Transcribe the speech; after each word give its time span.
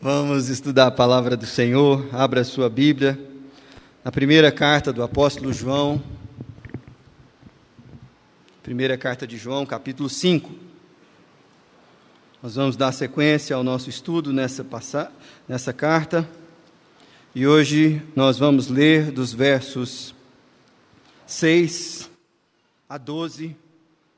Vamos 0.00 0.48
estudar 0.48 0.86
a 0.86 0.90
palavra 0.92 1.36
do 1.36 1.44
Senhor. 1.44 2.08
Abra 2.14 2.42
a 2.42 2.44
sua 2.44 2.70
Bíblia. 2.70 3.18
Na 4.04 4.12
primeira 4.12 4.52
carta 4.52 4.92
do 4.92 5.02
apóstolo 5.02 5.52
João. 5.52 6.00
Primeira 8.62 8.96
carta 8.96 9.26
de 9.26 9.36
João, 9.36 9.66
capítulo 9.66 10.08
5. 10.08 10.54
Nós 12.40 12.54
vamos 12.54 12.76
dar 12.76 12.92
sequência 12.92 13.56
ao 13.56 13.64
nosso 13.64 13.90
estudo 13.90 14.32
nessa, 14.32 14.64
nessa 15.48 15.72
carta. 15.72 16.28
E 17.34 17.44
hoje 17.44 18.00
nós 18.14 18.38
vamos 18.38 18.68
ler 18.68 19.10
dos 19.10 19.32
versos 19.32 20.14
6 21.26 22.08
a 22.88 22.96
12 22.96 23.56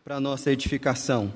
para 0.04 0.16
a 0.16 0.20
nossa 0.20 0.52
edificação. 0.52 1.32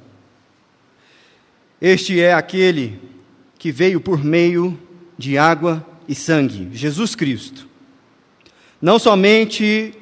Este 1.80 2.20
é 2.20 2.34
aquele 2.34 3.23
que 3.58 3.72
veio 3.72 4.00
por 4.00 4.22
meio 4.22 4.78
de 5.16 5.38
água 5.38 5.84
e 6.08 6.14
sangue, 6.14 6.68
Jesus 6.72 7.14
Cristo. 7.14 7.68
Não 8.80 8.98
somente 8.98 9.94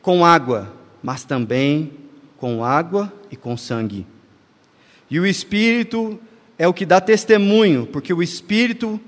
com 0.00 0.24
água, 0.24 0.72
mas 1.02 1.24
também 1.24 1.92
com 2.36 2.64
água 2.64 3.12
e 3.30 3.36
com 3.36 3.56
sangue. 3.56 4.06
E 5.10 5.18
o 5.20 5.26
Espírito 5.26 6.18
é 6.58 6.66
o 6.66 6.72
que 6.72 6.86
dá 6.86 7.00
testemunho, 7.00 7.86
porque 7.86 8.12
o 8.12 8.22
Espírito 8.22 9.00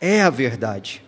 é 0.00 0.22
a 0.22 0.30
verdade. 0.30 1.02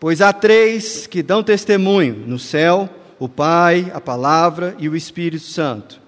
Pois 0.00 0.20
há 0.20 0.32
três 0.32 1.06
que 1.06 1.22
dão 1.22 1.42
testemunho 1.42 2.24
no 2.26 2.38
céu: 2.38 2.88
o 3.18 3.28
Pai, 3.28 3.90
a 3.94 4.00
Palavra 4.00 4.74
e 4.78 4.88
o 4.88 4.96
Espírito 4.96 5.44
Santo. 5.44 6.00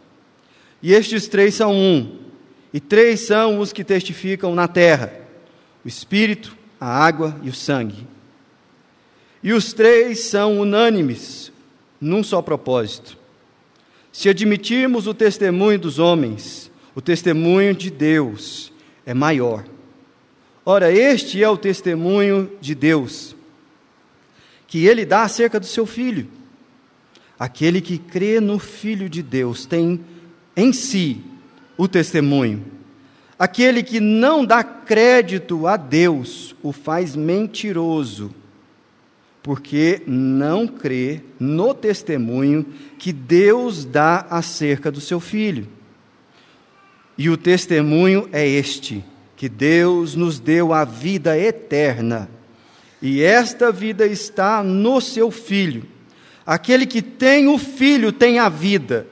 E 0.82 0.92
estes 0.92 1.28
três 1.28 1.54
são 1.54 1.72
um. 1.72 2.23
E 2.74 2.80
três 2.80 3.20
são 3.20 3.60
os 3.60 3.72
que 3.72 3.84
testificam 3.84 4.52
na 4.52 4.66
terra: 4.66 5.12
o 5.84 5.88
Espírito, 5.88 6.56
a 6.80 6.88
água 6.88 7.40
e 7.40 7.48
o 7.48 7.54
sangue. 7.54 8.04
E 9.40 9.52
os 9.52 9.72
três 9.72 10.24
são 10.24 10.58
unânimes 10.58 11.52
num 12.00 12.24
só 12.24 12.42
propósito. 12.42 13.16
Se 14.12 14.28
admitirmos 14.28 15.06
o 15.06 15.14
testemunho 15.14 15.78
dos 15.78 16.00
homens, 16.00 16.68
o 16.96 17.00
testemunho 17.00 17.74
de 17.74 17.90
Deus 17.90 18.72
é 19.06 19.14
maior. 19.14 19.64
Ora, 20.66 20.90
este 20.90 21.42
é 21.44 21.48
o 21.48 21.56
testemunho 21.56 22.50
de 22.60 22.74
Deus, 22.74 23.36
que 24.66 24.86
ele 24.86 25.04
dá 25.04 25.22
acerca 25.22 25.60
do 25.60 25.66
seu 25.66 25.86
filho. 25.86 26.26
Aquele 27.38 27.80
que 27.80 27.98
crê 27.98 28.40
no 28.40 28.58
Filho 28.58 29.08
de 29.08 29.22
Deus 29.22 29.64
tem 29.66 30.00
em 30.56 30.72
si 30.72 31.20
o 31.76 31.88
testemunho. 31.88 32.64
Aquele 33.38 33.82
que 33.82 33.98
não 33.98 34.44
dá 34.44 34.62
crédito 34.62 35.66
a 35.66 35.76
Deus 35.76 36.54
o 36.62 36.72
faz 36.72 37.16
mentiroso, 37.16 38.32
porque 39.42 40.02
não 40.06 40.66
crê 40.66 41.20
no 41.38 41.74
testemunho 41.74 42.64
que 42.98 43.12
Deus 43.12 43.84
dá 43.84 44.26
acerca 44.30 44.90
do 44.90 45.00
seu 45.00 45.18
filho. 45.18 45.66
E 47.18 47.28
o 47.28 47.36
testemunho 47.36 48.28
é 48.32 48.46
este: 48.46 49.04
que 49.36 49.48
Deus 49.48 50.14
nos 50.14 50.38
deu 50.38 50.72
a 50.72 50.84
vida 50.84 51.36
eterna, 51.36 52.30
e 53.02 53.20
esta 53.20 53.72
vida 53.72 54.06
está 54.06 54.62
no 54.62 55.00
seu 55.00 55.30
filho. 55.30 55.84
Aquele 56.46 56.86
que 56.86 57.02
tem 57.02 57.48
o 57.48 57.58
filho 57.58 58.12
tem 58.12 58.38
a 58.38 58.48
vida. 58.48 59.06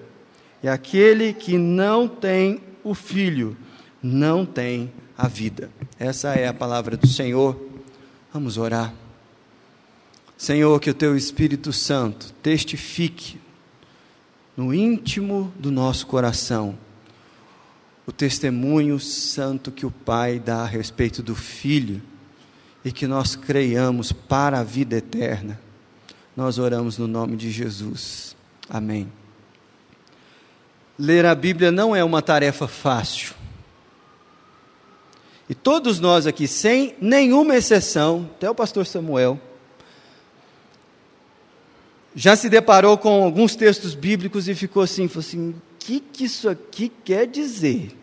E 0.62 0.68
aquele 0.68 1.32
que 1.32 1.58
não 1.58 2.06
tem 2.06 2.60
o 2.84 2.94
filho 2.94 3.56
não 4.02 4.44
tem 4.44 4.92
a 5.16 5.28
vida. 5.28 5.70
Essa 5.98 6.34
é 6.34 6.48
a 6.48 6.54
palavra 6.54 6.96
do 6.96 7.06
Senhor. 7.06 7.60
Vamos 8.32 8.56
orar. 8.56 8.92
Senhor, 10.36 10.80
que 10.80 10.90
o 10.90 10.94
teu 10.94 11.16
Espírito 11.16 11.72
Santo 11.72 12.32
testifique 12.42 13.38
no 14.56 14.74
íntimo 14.74 15.52
do 15.56 15.70
nosso 15.70 16.06
coração 16.06 16.76
o 18.06 18.10
testemunho 18.10 18.98
santo 18.98 19.70
que 19.70 19.86
o 19.86 19.90
Pai 19.90 20.38
dá 20.38 20.62
a 20.62 20.66
respeito 20.66 21.22
do 21.22 21.34
Filho 21.34 22.02
e 22.84 22.90
que 22.90 23.06
nós 23.06 23.36
creiamos 23.36 24.10
para 24.10 24.58
a 24.58 24.64
vida 24.64 24.96
eterna. 24.96 25.60
Nós 26.36 26.58
oramos 26.58 26.98
no 26.98 27.06
nome 27.06 27.36
de 27.36 27.50
Jesus. 27.50 28.34
Amém. 28.68 29.10
Ler 30.98 31.24
a 31.26 31.34
Bíblia 31.34 31.70
não 31.70 31.94
é 31.94 32.02
uma 32.02 32.20
tarefa 32.20 32.66
fácil. 32.66 33.34
E 35.52 35.54
todos 35.54 36.00
nós 36.00 36.26
aqui, 36.26 36.48
sem 36.48 36.94
nenhuma 36.98 37.54
exceção, 37.54 38.26
até 38.36 38.48
o 38.48 38.54
pastor 38.54 38.86
Samuel, 38.86 39.38
já 42.14 42.34
se 42.34 42.48
deparou 42.48 42.96
com 42.96 43.22
alguns 43.22 43.54
textos 43.54 43.94
bíblicos 43.94 44.48
e 44.48 44.54
ficou 44.54 44.82
assim, 44.82 45.08
falou 45.08 45.20
assim, 45.20 45.50
o 45.50 45.54
que, 45.78 46.00
que 46.00 46.24
isso 46.24 46.48
aqui 46.48 46.90
quer 47.04 47.26
dizer? 47.26 47.94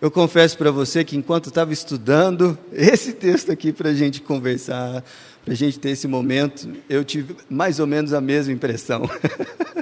Eu 0.00 0.10
confesso 0.10 0.58
para 0.58 0.72
você 0.72 1.04
que 1.04 1.16
enquanto 1.16 1.50
estava 1.50 1.72
estudando 1.72 2.58
esse 2.74 3.12
texto 3.12 3.52
aqui 3.52 3.72
para 3.72 3.90
a 3.90 3.94
gente 3.94 4.20
conversar, 4.20 5.04
para 5.44 5.54
a 5.54 5.56
gente 5.56 5.78
ter 5.78 5.90
esse 5.90 6.08
momento, 6.08 6.68
eu 6.88 7.04
tive 7.04 7.36
mais 7.48 7.78
ou 7.78 7.86
menos 7.86 8.12
a 8.12 8.20
mesma 8.20 8.52
impressão. 8.52 9.08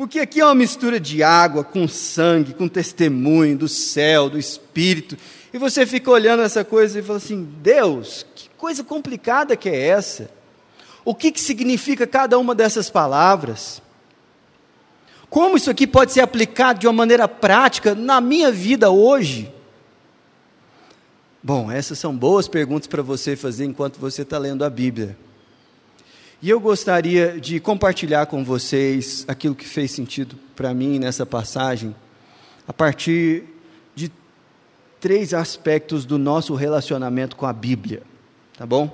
Porque 0.00 0.18
aqui 0.18 0.40
é 0.40 0.44
uma 0.46 0.54
mistura 0.54 0.98
de 0.98 1.22
água 1.22 1.62
com 1.62 1.86
sangue, 1.86 2.54
com 2.54 2.66
testemunho 2.66 3.58
do 3.58 3.68
céu, 3.68 4.30
do 4.30 4.38
Espírito. 4.38 5.14
E 5.52 5.58
você 5.58 5.84
fica 5.84 6.10
olhando 6.10 6.42
essa 6.42 6.64
coisa 6.64 6.98
e 6.98 7.02
fala 7.02 7.18
assim: 7.18 7.46
Deus, 7.60 8.24
que 8.34 8.48
coisa 8.56 8.82
complicada 8.82 9.54
que 9.58 9.68
é 9.68 9.88
essa? 9.88 10.30
O 11.04 11.14
que, 11.14 11.30
que 11.30 11.38
significa 11.38 12.06
cada 12.06 12.38
uma 12.38 12.54
dessas 12.54 12.88
palavras? 12.88 13.82
Como 15.28 15.58
isso 15.58 15.70
aqui 15.70 15.86
pode 15.86 16.12
ser 16.14 16.22
aplicado 16.22 16.80
de 16.80 16.86
uma 16.86 16.94
maneira 16.94 17.28
prática 17.28 17.94
na 17.94 18.22
minha 18.22 18.50
vida 18.50 18.90
hoje? 18.90 19.52
Bom, 21.42 21.70
essas 21.70 21.98
são 21.98 22.16
boas 22.16 22.48
perguntas 22.48 22.86
para 22.86 23.02
você 23.02 23.36
fazer 23.36 23.66
enquanto 23.66 23.98
você 23.98 24.22
está 24.22 24.38
lendo 24.38 24.64
a 24.64 24.70
Bíblia. 24.70 25.14
E 26.42 26.48
eu 26.48 26.58
gostaria 26.58 27.38
de 27.38 27.60
compartilhar 27.60 28.24
com 28.24 28.42
vocês 28.42 29.26
aquilo 29.28 29.54
que 29.54 29.66
fez 29.66 29.90
sentido 29.90 30.36
para 30.56 30.72
mim 30.72 30.98
nessa 30.98 31.26
passagem, 31.26 31.94
a 32.66 32.72
partir 32.72 33.44
de 33.94 34.10
três 34.98 35.34
aspectos 35.34 36.06
do 36.06 36.16
nosso 36.16 36.54
relacionamento 36.54 37.36
com 37.36 37.44
a 37.44 37.52
Bíblia, 37.52 38.02
tá 38.56 38.64
bom? 38.64 38.90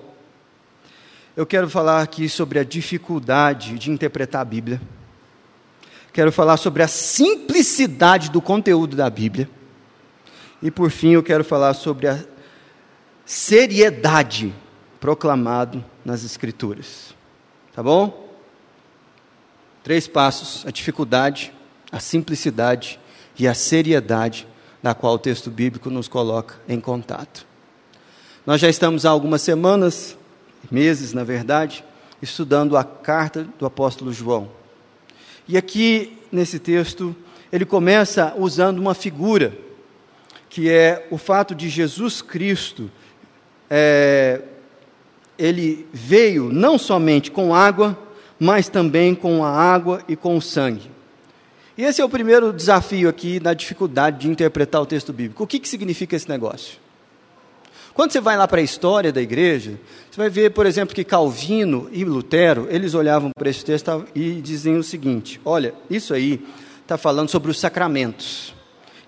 Eu 1.37 1.47
quero 1.47 1.71
falar 1.71 2.03
aqui 2.03 2.29
sobre 2.29 2.59
a 2.59 2.65
dificuldade 2.65 3.79
de 3.79 3.93
interpretar 3.93 4.43
a 4.43 4.45
Bíblia. 4.45 4.81
Quero 6.13 6.33
falar 6.33 6.57
sobre 6.57 6.83
a 6.83 6.89
simplicidade 6.89 8.29
do 8.29 8.41
conteúdo 8.41 8.97
da 8.97 9.09
Bíblia. 9.09 9.49
E 10.61 10.69
por 10.71 10.91
fim, 10.91 11.11
eu 11.11 11.23
quero 11.23 11.45
falar 11.45 11.75
sobre 11.75 12.09
a 12.09 12.25
seriedade 13.25 14.53
proclamado 14.99 15.85
nas 16.05 16.25
Escrituras. 16.25 17.16
Tá 17.77 17.83
bom? 17.83 18.27
Três 19.85 20.09
passos: 20.09 20.65
a 20.67 20.71
dificuldade, 20.71 21.53
a 21.93 22.01
simplicidade 22.01 22.99
e 23.39 23.47
a 23.47 23.53
seriedade 23.53 24.49
da 24.83 24.95
qual 24.95 25.13
o 25.13 25.19
texto 25.19 25.51
bíblico 25.51 25.91
nos 25.91 26.09
coloca 26.09 26.55
em 26.67 26.81
contato. 26.81 27.47
Nós 28.47 28.63
já 28.63 28.71
estamos 28.71 29.05
há 29.05 29.11
algumas 29.11 29.43
semanas, 29.43 30.17
meses 30.71 31.13
na 31.13 31.23
verdade, 31.23 31.85
estudando 32.23 32.79
a 32.79 32.83
carta 32.83 33.47
do 33.59 33.67
apóstolo 33.67 34.11
João. 34.11 34.51
E 35.47 35.59
aqui, 35.59 36.19
nesse 36.33 36.59
texto, 36.59 37.15
ele 37.53 37.67
começa 37.67 38.33
usando 38.39 38.79
uma 38.79 38.95
figura, 38.95 39.55
que 40.49 40.71
é 40.71 41.07
o 41.11 41.19
fato 41.19 41.55
de 41.55 41.69
Jesus 41.69 42.23
Cristo 42.23 42.91
é, 43.69 44.41
ele 45.39 45.87
veio 45.93 46.53
não 46.53 46.79
somente 46.79 47.31
com 47.31 47.55
água, 47.55 47.99
mas 48.39 48.69
também 48.69 49.15
com 49.15 49.45
a 49.45 49.51
água 49.51 50.03
e 50.09 50.17
com 50.17 50.37
o 50.37 50.43
sangue. 50.43 50.91
E 51.77 51.85
esse 51.85 52.01
é 52.01 52.05
o 52.05 52.09
primeiro 52.09 52.53
desafio 52.53 53.09
aqui 53.09 53.39
na 53.39 53.53
dificuldade 53.53 54.21
de 54.21 54.29
interpretar 54.29 54.81
o 54.81 54.87
texto 54.87 55.13
bíblico. 55.13 55.45
O 55.45 55.47
que, 55.47 55.59
que 55.59 55.69
significa 55.69 56.17
esse 56.17 56.29
negócio? 56.29 56.79
Quando 57.93 58.13
você 58.13 58.21
vai 58.21 58.37
lá 58.37 58.47
para 58.47 58.61
a 58.61 58.65
história 58.65 59.11
da 59.11 59.23
igreja, 59.23 59.79
você 60.11 60.19
vai 60.19 60.29
ver, 60.29 60.51
por 60.51 60.67
exemplo, 60.67 60.95
que 60.95 61.03
Calvino 61.03 61.89
e 61.93 62.05
Lutero, 62.05 62.67
eles 62.71 62.95
olhavam 62.95 63.31
para 63.35 63.49
esse 63.49 63.65
texto 63.65 64.07
e 64.15 64.35
diziam 64.35 64.79
o 64.79 64.83
seguinte: 64.83 65.41
olha, 65.45 65.75
isso 65.89 66.13
aí 66.13 66.47
está 66.83 66.99
falando 66.99 67.31
sobre 67.31 67.51
os 67.51 67.59
sacramentos. 67.59 68.55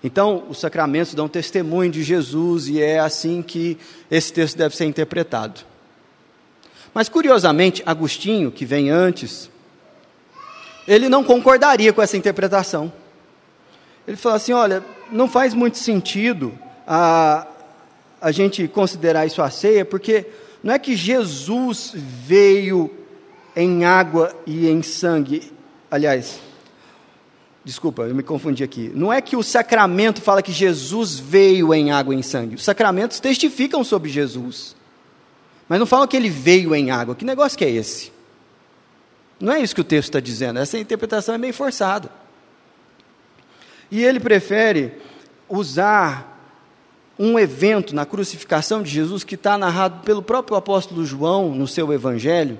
Então, 0.03 0.43
os 0.49 0.59
sacramentos 0.59 1.13
dão 1.13 1.27
testemunho 1.27 1.91
de 1.91 2.01
Jesus 2.01 2.67
e 2.67 2.81
é 2.81 2.99
assim 2.99 3.41
que 3.41 3.77
esse 4.09 4.31
texto 4.31 4.57
deve 4.57 4.75
ser 4.75 4.85
interpretado. 4.85 5.61
Mas 6.93 7.09
curiosamente, 7.09 7.83
Agostinho, 7.85 8.51
que 8.51 8.65
vem 8.65 8.89
antes, 8.89 9.49
ele 10.87 11.07
não 11.07 11.23
concordaria 11.23 11.93
com 11.93 12.01
essa 12.01 12.17
interpretação. 12.17 12.91
Ele 14.07 14.17
fala 14.17 14.35
assim: 14.35 14.53
olha, 14.53 14.83
não 15.11 15.27
faz 15.27 15.53
muito 15.53 15.77
sentido 15.77 16.57
a, 16.87 17.45
a 18.19 18.31
gente 18.31 18.67
considerar 18.67 19.25
isso 19.25 19.41
a 19.41 19.49
ceia, 19.49 19.85
porque 19.85 20.25
não 20.63 20.73
é 20.73 20.79
que 20.79 20.95
Jesus 20.95 21.93
veio 21.95 22.89
em 23.55 23.85
água 23.85 24.35
e 24.47 24.67
em 24.67 24.81
sangue. 24.81 25.51
Aliás, 25.91 26.39
desculpa, 27.63 28.03
eu 28.03 28.15
me 28.15 28.23
confundi 28.23 28.63
aqui. 28.63 28.91
Não 28.95 29.13
é 29.13 29.21
que 29.21 29.35
o 29.35 29.43
sacramento 29.43 30.21
fala 30.21 30.41
que 30.41 30.51
Jesus 30.51 31.19
veio 31.19 31.73
em 31.73 31.91
água 31.91 32.15
e 32.15 32.17
em 32.17 32.23
sangue. 32.23 32.55
Os 32.55 32.63
sacramentos 32.63 33.19
testificam 33.19 33.83
sobre 33.83 34.09
Jesus. 34.09 34.75
Mas 35.69 35.79
não 35.79 35.85
falam 35.85 36.07
que 36.07 36.17
ele 36.17 36.29
veio 36.29 36.73
em 36.73 36.89
água. 36.89 37.13
Que 37.15 37.23
negócio 37.23 37.55
que 37.55 37.63
é 37.63 37.69
esse? 37.69 38.11
Não 39.39 39.53
é 39.53 39.61
isso 39.61 39.75
que 39.75 39.81
o 39.81 39.85
texto 39.85 40.09
está 40.09 40.19
dizendo. 40.19 40.59
Essa 40.59 40.79
interpretação 40.79 41.35
é 41.35 41.37
meio 41.37 41.53
forçada. 41.53 42.09
E 43.91 44.03
ele 44.03 44.19
prefere 44.19 44.93
usar 45.47 46.37
um 47.17 47.37
evento 47.37 47.93
na 47.93 48.05
crucificação 48.05 48.81
de 48.81 48.89
Jesus 48.89 49.23
que 49.23 49.35
está 49.35 49.57
narrado 49.57 50.03
pelo 50.03 50.23
próprio 50.23 50.57
apóstolo 50.57 51.05
João 51.05 51.53
no 51.53 51.67
seu 51.67 51.91
evangelho, 51.93 52.57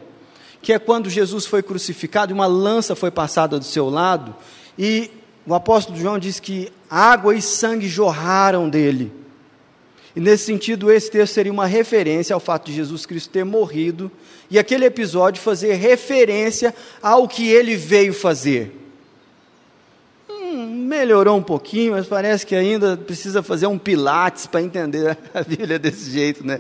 que 0.62 0.74
é 0.74 0.78
quando 0.80 1.10
Jesus 1.10 1.46
foi 1.46 1.64
crucificado 1.64 2.32
e 2.32 2.36
uma 2.36 2.46
lança 2.46 2.96
foi 2.96 3.10
passada 3.10 3.58
do 3.58 3.64
seu 3.64 3.90
lado, 3.90 4.36
e 4.78 5.10
o 5.48 5.54
apóstolo 5.56 5.98
João 5.98 6.20
diz 6.20 6.40
que 6.40 6.72
água 6.90 7.34
e 7.34 7.42
sangue 7.42 7.88
jorraram 7.88 8.70
dele. 8.70 9.14
E 10.16 10.20
nesse 10.20 10.46
sentido, 10.46 10.92
esse 10.92 11.10
texto 11.10 11.34
seria 11.34 11.52
uma 11.52 11.66
referência 11.66 12.34
ao 12.34 12.40
fato 12.40 12.66
de 12.66 12.74
Jesus 12.74 13.06
Cristo 13.06 13.30
ter 13.30 13.44
morrido 13.44 14.12
e 14.50 14.58
aquele 14.58 14.86
episódio 14.86 15.42
fazer 15.42 15.74
referência 15.74 16.74
ao 17.02 17.28
que 17.28 17.48
ele 17.48 17.76
veio 17.76 18.14
fazer 18.14 18.80
melhorou 20.90 21.38
um 21.38 21.44
pouquinho, 21.44 21.94
mas 21.94 22.08
parece 22.08 22.46
que 22.46 22.56
ainda 22.56 22.98
precisa 22.98 23.44
fazer 23.44 23.68
um 23.68 23.78
pilates 23.78 24.48
para 24.48 24.62
entender 24.62 25.18
a 25.34 25.44
Bíblia 25.44 25.78
desse 25.78 26.10
jeito, 26.10 26.46
né? 26.46 26.60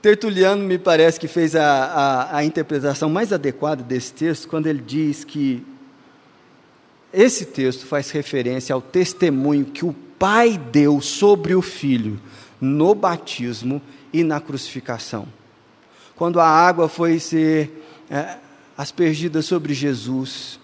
Tertuliano 0.00 0.64
me 0.64 0.78
parece 0.78 1.20
que 1.20 1.28
fez 1.28 1.54
a, 1.54 1.64
a, 1.64 2.36
a 2.38 2.44
interpretação 2.44 3.08
mais 3.08 3.32
adequada 3.32 3.84
desse 3.84 4.12
texto 4.12 4.48
quando 4.48 4.66
ele 4.66 4.82
diz 4.84 5.22
que 5.22 5.64
esse 7.12 7.44
texto 7.44 7.86
faz 7.86 8.10
referência 8.10 8.74
ao 8.74 8.82
testemunho 8.82 9.66
que 9.66 9.84
o 9.84 9.94
Pai 10.22 10.56
deu 10.56 11.00
sobre 11.00 11.52
o 11.52 11.60
Filho 11.60 12.16
no 12.60 12.94
batismo 12.94 13.82
e 14.12 14.22
na 14.22 14.40
crucificação. 14.40 15.26
Quando 16.14 16.38
a 16.38 16.46
água 16.46 16.88
foi 16.88 17.18
ser 17.18 17.84
é, 18.08 18.36
aspergida 18.78 19.42
sobre 19.42 19.74
Jesus, 19.74 20.60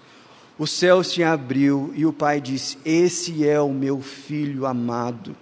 o 0.57 0.65
céu 0.65 1.03
se 1.03 1.25
abriu 1.25 1.93
e 1.97 2.07
o 2.07 2.13
pai 2.13 2.41
disse: 2.41 2.79
Esse 2.85 3.45
é 3.45 3.61
o 3.61 3.73
meu 3.73 4.01
filho 4.01 4.65
amado. 4.65 5.35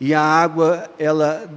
E 0.00 0.14
a 0.14 0.22
água, 0.22 0.90
ela 0.98 1.52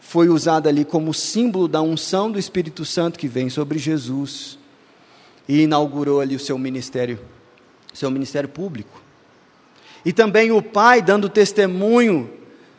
foi 0.00 0.28
usada 0.28 0.68
ali 0.68 0.84
como 0.84 1.14
símbolo 1.14 1.68
da 1.68 1.80
unção 1.80 2.28
do 2.28 2.40
Espírito 2.40 2.84
Santo 2.84 3.20
que 3.20 3.28
vem 3.28 3.48
sobre 3.48 3.78
Jesus 3.78 4.58
e 5.48 5.62
inaugurou 5.62 6.20
ali 6.20 6.34
o 6.34 6.40
seu 6.40 6.58
ministério, 6.58 7.20
seu 7.94 8.10
ministério 8.10 8.48
público. 8.48 9.06
E 10.04 10.12
também 10.12 10.50
o 10.50 10.62
pai 10.62 11.02
dando 11.02 11.28
testemunho 11.28 12.30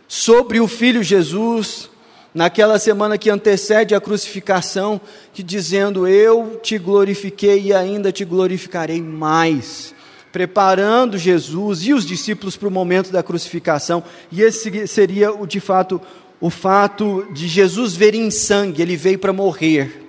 sobre 0.07 0.59
o 0.59 0.67
filho 0.67 1.03
Jesus, 1.03 1.89
naquela 2.33 2.79
semana 2.79 3.17
que 3.17 3.29
antecede 3.29 3.93
a 3.93 4.01
crucificação, 4.01 4.99
que 5.33 5.43
dizendo: 5.43 6.07
Eu 6.07 6.59
te 6.61 6.77
glorifiquei 6.77 7.61
e 7.61 7.73
ainda 7.73 8.11
te 8.11 8.25
glorificarei 8.25 9.01
mais. 9.01 9.93
Preparando 10.31 11.17
Jesus 11.17 11.83
e 11.83 11.93
os 11.93 12.05
discípulos 12.05 12.55
para 12.55 12.67
o 12.67 12.71
momento 12.71 13.11
da 13.11 13.23
crucificação, 13.23 14.03
e 14.31 14.41
esse 14.43 14.87
seria 14.87 15.31
o 15.33 15.47
de 15.47 15.59
fato 15.59 15.99
o 16.41 16.49
fato 16.49 17.27
de 17.33 17.47
Jesus 17.47 17.95
ver 17.95 18.15
em 18.15 18.31
sangue, 18.31 18.81
ele 18.81 18.95
veio 18.95 19.19
para 19.19 19.33
morrer. 19.33 20.05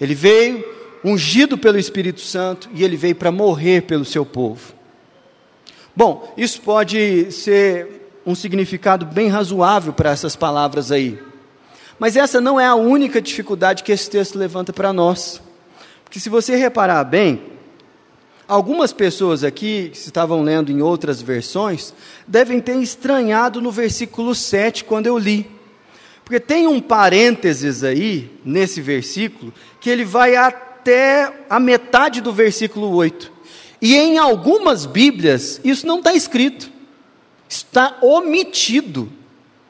Ele 0.00 0.14
veio 0.14 0.64
ungido 1.02 1.56
pelo 1.56 1.78
Espírito 1.78 2.20
Santo 2.20 2.68
e 2.74 2.84
ele 2.84 2.96
veio 2.96 3.14
para 3.14 3.32
morrer 3.32 3.82
pelo 3.82 4.04
seu 4.04 4.26
povo. 4.26 4.74
Bom, 5.96 6.32
isso 6.36 6.60
pode 6.60 7.30
ser 7.30 8.10
um 8.26 8.34
significado 8.34 9.06
bem 9.06 9.28
razoável 9.28 9.92
para 9.92 10.10
essas 10.10 10.34
palavras 10.34 10.90
aí. 10.90 11.18
Mas 11.98 12.16
essa 12.16 12.40
não 12.40 12.58
é 12.58 12.66
a 12.66 12.74
única 12.74 13.20
dificuldade 13.20 13.84
que 13.84 13.92
esse 13.92 14.10
texto 14.10 14.36
levanta 14.36 14.72
para 14.72 14.92
nós. 14.92 15.40
Porque 16.02 16.18
se 16.18 16.28
você 16.28 16.56
reparar 16.56 17.04
bem, 17.04 17.42
algumas 18.48 18.92
pessoas 18.92 19.44
aqui, 19.44 19.90
que 19.90 19.98
estavam 19.98 20.42
lendo 20.42 20.72
em 20.72 20.82
outras 20.82 21.22
versões, 21.22 21.94
devem 22.26 22.60
ter 22.60 22.76
estranhado 22.76 23.60
no 23.60 23.70
versículo 23.70 24.34
7 24.34 24.84
quando 24.84 25.06
eu 25.06 25.16
li. 25.16 25.48
Porque 26.24 26.40
tem 26.40 26.66
um 26.66 26.80
parênteses 26.80 27.84
aí, 27.84 28.30
nesse 28.44 28.80
versículo, 28.80 29.52
que 29.80 29.90
ele 29.90 30.04
vai 30.04 30.34
até 30.34 31.44
a 31.48 31.60
metade 31.60 32.20
do 32.20 32.32
versículo 32.32 32.90
8. 32.94 33.33
E 33.84 33.94
em 33.94 34.16
algumas 34.16 34.86
Bíblias, 34.86 35.60
isso 35.62 35.86
não 35.86 35.98
está 35.98 36.14
escrito, 36.14 36.72
está 37.46 37.98
omitido. 38.00 39.12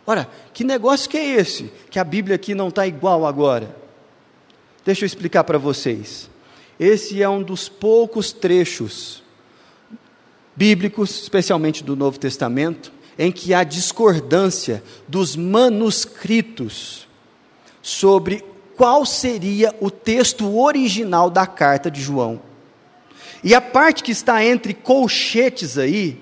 Ora, 0.06 0.30
que 0.52 0.62
negócio 0.62 1.10
que 1.10 1.18
é 1.18 1.32
esse? 1.32 1.72
Que 1.90 1.98
a 1.98 2.04
Bíblia 2.04 2.36
aqui 2.36 2.54
não 2.54 2.68
está 2.68 2.86
igual 2.86 3.26
agora. 3.26 3.74
Deixa 4.84 5.02
eu 5.02 5.06
explicar 5.08 5.42
para 5.42 5.58
vocês. 5.58 6.30
Esse 6.78 7.20
é 7.20 7.28
um 7.28 7.42
dos 7.42 7.68
poucos 7.68 8.30
trechos 8.30 9.20
bíblicos, 10.54 11.22
especialmente 11.22 11.82
do 11.82 11.96
Novo 11.96 12.16
Testamento, 12.16 12.92
em 13.18 13.32
que 13.32 13.52
há 13.52 13.64
discordância 13.64 14.80
dos 15.08 15.34
manuscritos 15.34 17.08
sobre 17.82 18.44
qual 18.76 19.04
seria 19.04 19.74
o 19.80 19.90
texto 19.90 20.56
original 20.56 21.28
da 21.28 21.48
carta 21.48 21.90
de 21.90 22.00
João. 22.00 22.53
E 23.44 23.54
a 23.54 23.60
parte 23.60 24.02
que 24.02 24.10
está 24.10 24.42
entre 24.42 24.72
colchetes 24.72 25.76
aí, 25.76 26.18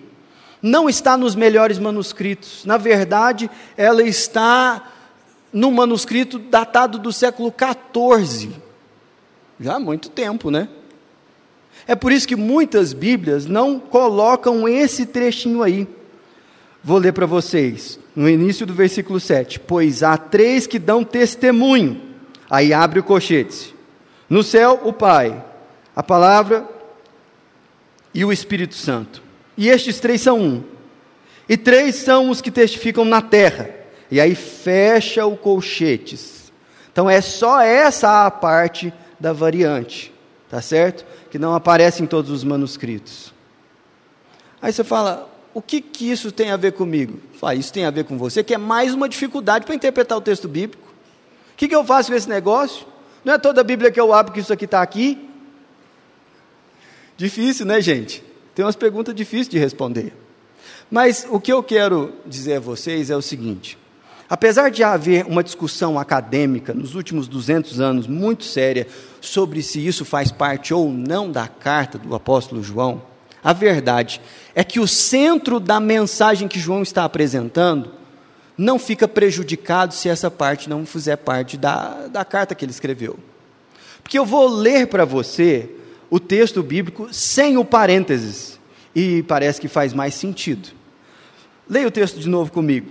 não 0.61 0.89
está 0.89 1.17
nos 1.17 1.37
melhores 1.37 1.79
manuscritos. 1.79 2.65
Na 2.65 2.77
verdade, 2.77 3.49
ela 3.77 4.03
está 4.03 4.89
num 5.53 5.71
manuscrito 5.71 6.37
datado 6.41 6.99
do 6.99 7.13
século 7.13 7.55
XIV. 7.57 8.51
Já 9.61 9.77
há 9.77 9.81
muito 9.81 10.09
tempo, 10.09 10.51
né? 10.51 10.69
É 11.87 11.95
por 11.95 12.11
isso 12.11 12.27
que 12.27 12.35
muitas 12.35 12.93
Bíblias 12.93 13.47
não 13.47 13.79
colocam 13.79 14.69
esse 14.69 15.07
trechinho 15.07 15.63
aí. 15.63 15.87
Vou 16.83 16.99
ler 16.99 17.13
para 17.13 17.27
vocês, 17.27 18.01
no 18.17 18.29
início 18.29 18.67
do 18.67 18.75
versículo 18.75 19.21
7. 19.21 19.61
Pois 19.61 20.03
há 20.03 20.17
três 20.17 20.67
que 20.67 20.79
dão 20.79 21.05
testemunho. 21.05 22.01
Aí 22.51 22.73
abre 22.73 22.99
o 22.99 23.05
cochete. 23.05 23.75
No 24.29 24.43
céu, 24.43 24.81
o 24.83 24.93
Pai, 24.93 25.45
a 25.95 26.03
palavra 26.03 26.72
e 28.15 28.25
o 28.25 28.33
Espírito 28.33 28.75
Santo. 28.75 29.23
E 29.57 29.69
estes 29.69 30.01
três 30.01 30.21
são 30.21 30.41
um. 30.41 30.65
E 31.49 31.57
três 31.57 31.97
são 31.97 32.31
os 32.31 32.41
que 32.41 32.51
testificam 32.51 33.05
na 33.05 33.21
terra. 33.21 33.71
E 34.11 34.21
aí 34.21 34.35
fecha 34.35 35.25
o 35.27 35.37
colchetes. 35.37 36.53
Então 36.93 37.09
é 37.09 37.21
só 37.21 37.61
essa 37.61 38.27
a 38.27 38.31
parte 38.31 38.93
da 39.19 39.33
variante, 39.33 40.13
tá 40.51 40.61
certo? 40.61 41.07
Que 41.31 41.39
não 41.39 41.55
aparece 41.55 42.03
em 42.03 42.07
todos 42.07 42.31
os 42.31 42.45
manuscritos. 42.45 43.33
Aí 44.61 44.73
você 44.73 44.85
fala, 44.85 45.29
o 45.55 45.63
que, 45.63 45.81
que 45.81 46.11
isso 46.11 46.31
tem 46.31 46.51
a 46.51 46.57
ver 46.57 46.73
comigo? 46.73 47.19
Fala, 47.39 47.55
isso 47.55 47.73
tem 47.73 47.85
a 47.85 47.91
ver 47.91 48.05
com 48.05 48.19
você, 48.19 48.45
que 48.45 48.55
é 48.55 48.59
mais 48.59 48.93
uma 48.93 49.09
dificuldade 49.09 49.65
para 49.65 49.75
interpretar 49.75 50.19
o 50.19 50.21
texto 50.21 50.47
bíblico. 50.47 50.87
O 51.53 51.57
que, 51.57 51.69
que 51.69 51.75
eu 51.75 51.85
faço 51.85 52.11
com 52.11 52.17
esse 52.17 52.29
negócio? 52.29 52.87
Não 53.25 53.35
é 53.35 53.39
toda 53.39 53.61
a 53.61 53.65
Bíblia 53.65 53.91
que 53.91 54.01
eu 54.01 54.13
abro 54.13 54.33
que 54.33 54.41
isso 54.41 54.53
aqui 54.53 54.65
está 54.65 54.83
aqui? 54.83 55.31
Difícil, 57.17 57.67
né, 57.67 57.81
gente? 57.81 58.23
Tem 58.55 58.65
umas 58.65 58.77
perguntas 58.77 59.15
difíceis 59.15 59.49
de 59.49 59.59
responder. 59.59 60.13
Mas 60.91 61.27
o 61.31 61.41
que 61.41 61.53
eu 61.53 61.63
quero 61.63 62.13
dizer 62.27 62.57
a 62.57 62.61
vocês 62.61 63.11
é 63.11 63.17
o 63.17 63.23
seguinte: 63.23 63.79
apesar 64.29 64.71
de 64.71 64.85
haver 64.85 65.25
uma 65.27 65.43
discussão 65.43 65.99
acadêmica 65.99 66.75
nos 66.75 66.95
últimos 66.95 67.29
200 67.29 67.81
anos 67.81 68.07
muito 68.07 68.45
séria 68.45 68.87
sobre 69.21 69.63
se 69.63 69.85
isso 69.85 70.05
faz 70.05 70.31
parte 70.31 70.75
ou 70.75 70.91
não 70.91 71.31
da 71.31 71.49
carta 71.49 71.99
do 71.99 72.15
apóstolo 72.15 72.63
João, 72.63 73.03
a 73.43 73.53
verdade 73.53 74.21
é 74.55 74.63
que 74.63 74.79
o 74.79 74.87
centro 74.87 75.59
da 75.59 75.81
mensagem 75.81 76.47
que 76.47 76.61
João 76.61 76.83
está 76.83 77.05
apresentando 77.05 77.91
não 78.57 78.79
fica 78.79 79.09
prejudicado 79.09 79.95
se 79.95 80.09
essa 80.09 80.31
parte 80.31 80.69
não 80.69 80.85
fizer 80.85 81.17
parte 81.17 81.57
da, 81.57 82.07
da 82.07 82.25
carta 82.25 82.55
que 82.55 82.65
ele 82.65 82.73
escreveu. 82.73 83.19
Porque 84.03 84.19
eu 84.19 84.27
vou 84.27 84.47
ler 84.47 84.89
para 84.89 85.05
você 85.05 85.71
o 86.13 86.21
texto 86.21 86.63
bíblico 86.63 87.09
sem 87.11 87.57
o 87.57 87.65
parênteses, 87.65 88.61
e 88.95 89.23
parece 89.23 89.59
que 89.59 89.67
faz 89.67 89.95
mais 89.95 90.13
sentido. 90.13 90.69
Leia 91.67 91.89
o 91.89 91.91
texto 91.91 92.21
de 92.21 92.29
novo 92.29 92.53
comigo. 92.53 92.91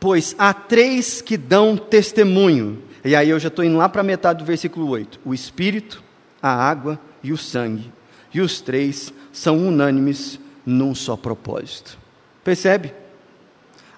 Pois 0.00 0.34
há 0.36 0.52
três 0.52 1.22
que 1.22 1.36
dão 1.36 1.76
testemunho, 1.76 2.82
e 3.04 3.14
aí 3.14 3.28
eu 3.30 3.38
já 3.38 3.46
estou 3.46 3.64
indo 3.64 3.76
lá 3.76 3.88
para 3.88 4.00
a 4.00 4.04
metade 4.04 4.40
do 4.40 4.44
versículo 4.44 4.88
8: 4.88 5.20
o 5.24 5.32
Espírito, 5.32 6.02
a 6.42 6.52
água 6.52 6.98
e 7.22 7.32
o 7.32 7.36
sangue, 7.36 7.92
e 8.34 8.40
os 8.40 8.60
três 8.60 9.14
são 9.32 9.68
unânimes 9.68 10.40
num 10.66 10.96
só 10.96 11.16
propósito. 11.16 11.96
Percebe? 12.42 12.92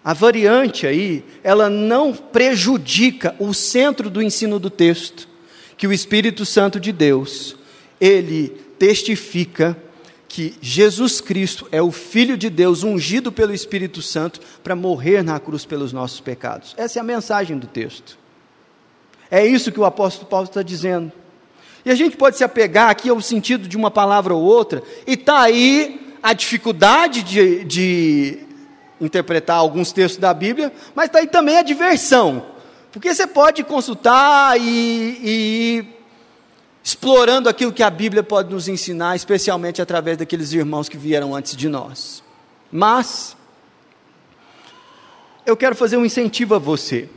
A 0.04 0.12
variante 0.12 0.86
aí, 0.86 1.24
ela 1.42 1.70
não 1.70 2.12
prejudica 2.12 3.34
o 3.38 3.54
centro 3.54 4.10
do 4.10 4.20
ensino 4.20 4.58
do 4.58 4.68
texto, 4.68 5.26
que 5.78 5.86
o 5.86 5.92
Espírito 5.94 6.44
Santo 6.44 6.78
de 6.78 6.92
Deus, 6.92 7.56
ele 8.02 8.48
testifica 8.80 9.80
que 10.26 10.56
Jesus 10.60 11.20
Cristo 11.20 11.68
é 11.70 11.80
o 11.80 11.92
Filho 11.92 12.36
de 12.36 12.50
Deus, 12.50 12.82
ungido 12.82 13.30
pelo 13.30 13.54
Espírito 13.54 14.02
Santo, 14.02 14.40
para 14.64 14.74
morrer 14.74 15.22
na 15.22 15.38
cruz 15.38 15.64
pelos 15.64 15.92
nossos 15.92 16.18
pecados. 16.18 16.74
Essa 16.76 16.98
é 16.98 17.00
a 17.00 17.04
mensagem 17.04 17.56
do 17.56 17.68
texto. 17.68 18.18
É 19.30 19.46
isso 19.46 19.70
que 19.70 19.78
o 19.78 19.84
apóstolo 19.84 20.26
Paulo 20.26 20.46
está 20.46 20.62
dizendo. 20.62 21.12
E 21.84 21.92
a 21.92 21.94
gente 21.94 22.16
pode 22.16 22.36
se 22.36 22.42
apegar 22.42 22.90
aqui 22.90 23.08
ao 23.08 23.20
sentido 23.20 23.68
de 23.68 23.76
uma 23.76 23.90
palavra 23.90 24.34
ou 24.34 24.42
outra, 24.42 24.82
e 25.06 25.12
está 25.12 25.40
aí 25.40 26.16
a 26.20 26.32
dificuldade 26.32 27.22
de, 27.22 27.62
de 27.64 28.38
interpretar 29.00 29.58
alguns 29.58 29.92
textos 29.92 30.20
da 30.20 30.34
Bíblia, 30.34 30.72
mas 30.92 31.06
está 31.06 31.20
aí 31.20 31.28
também 31.28 31.56
a 31.56 31.62
diversão. 31.62 32.46
Porque 32.90 33.14
você 33.14 33.28
pode 33.28 33.62
consultar 33.62 34.58
e, 34.58 35.20
e 35.22 36.01
explorando 36.82 37.48
aquilo 37.48 37.72
que 37.72 37.82
a 37.82 37.90
Bíblia 37.90 38.22
pode 38.22 38.52
nos 38.52 38.66
ensinar, 38.68 39.14
especialmente 39.14 39.80
através 39.80 40.18
daqueles 40.18 40.52
irmãos 40.52 40.88
que 40.88 40.96
vieram 40.96 41.34
antes 41.34 41.56
de 41.56 41.68
nós. 41.68 42.22
Mas, 42.70 43.36
eu 45.46 45.56
quero 45.56 45.76
fazer 45.76 45.96
um 45.96 46.04
incentivo 46.04 46.54
a 46.54 46.58
você, 46.58 47.08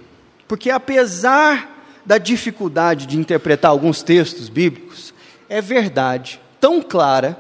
porque 0.48 0.70
apesar 0.70 1.74
da 2.06 2.18
dificuldade 2.18 3.08
de 3.08 3.18
interpretar 3.18 3.72
alguns 3.72 4.04
textos 4.04 4.50
bíblicos, 4.50 5.14
é 5.50 5.62
verdade 5.62 6.40
tão 6.60 6.82
clara 6.82 7.38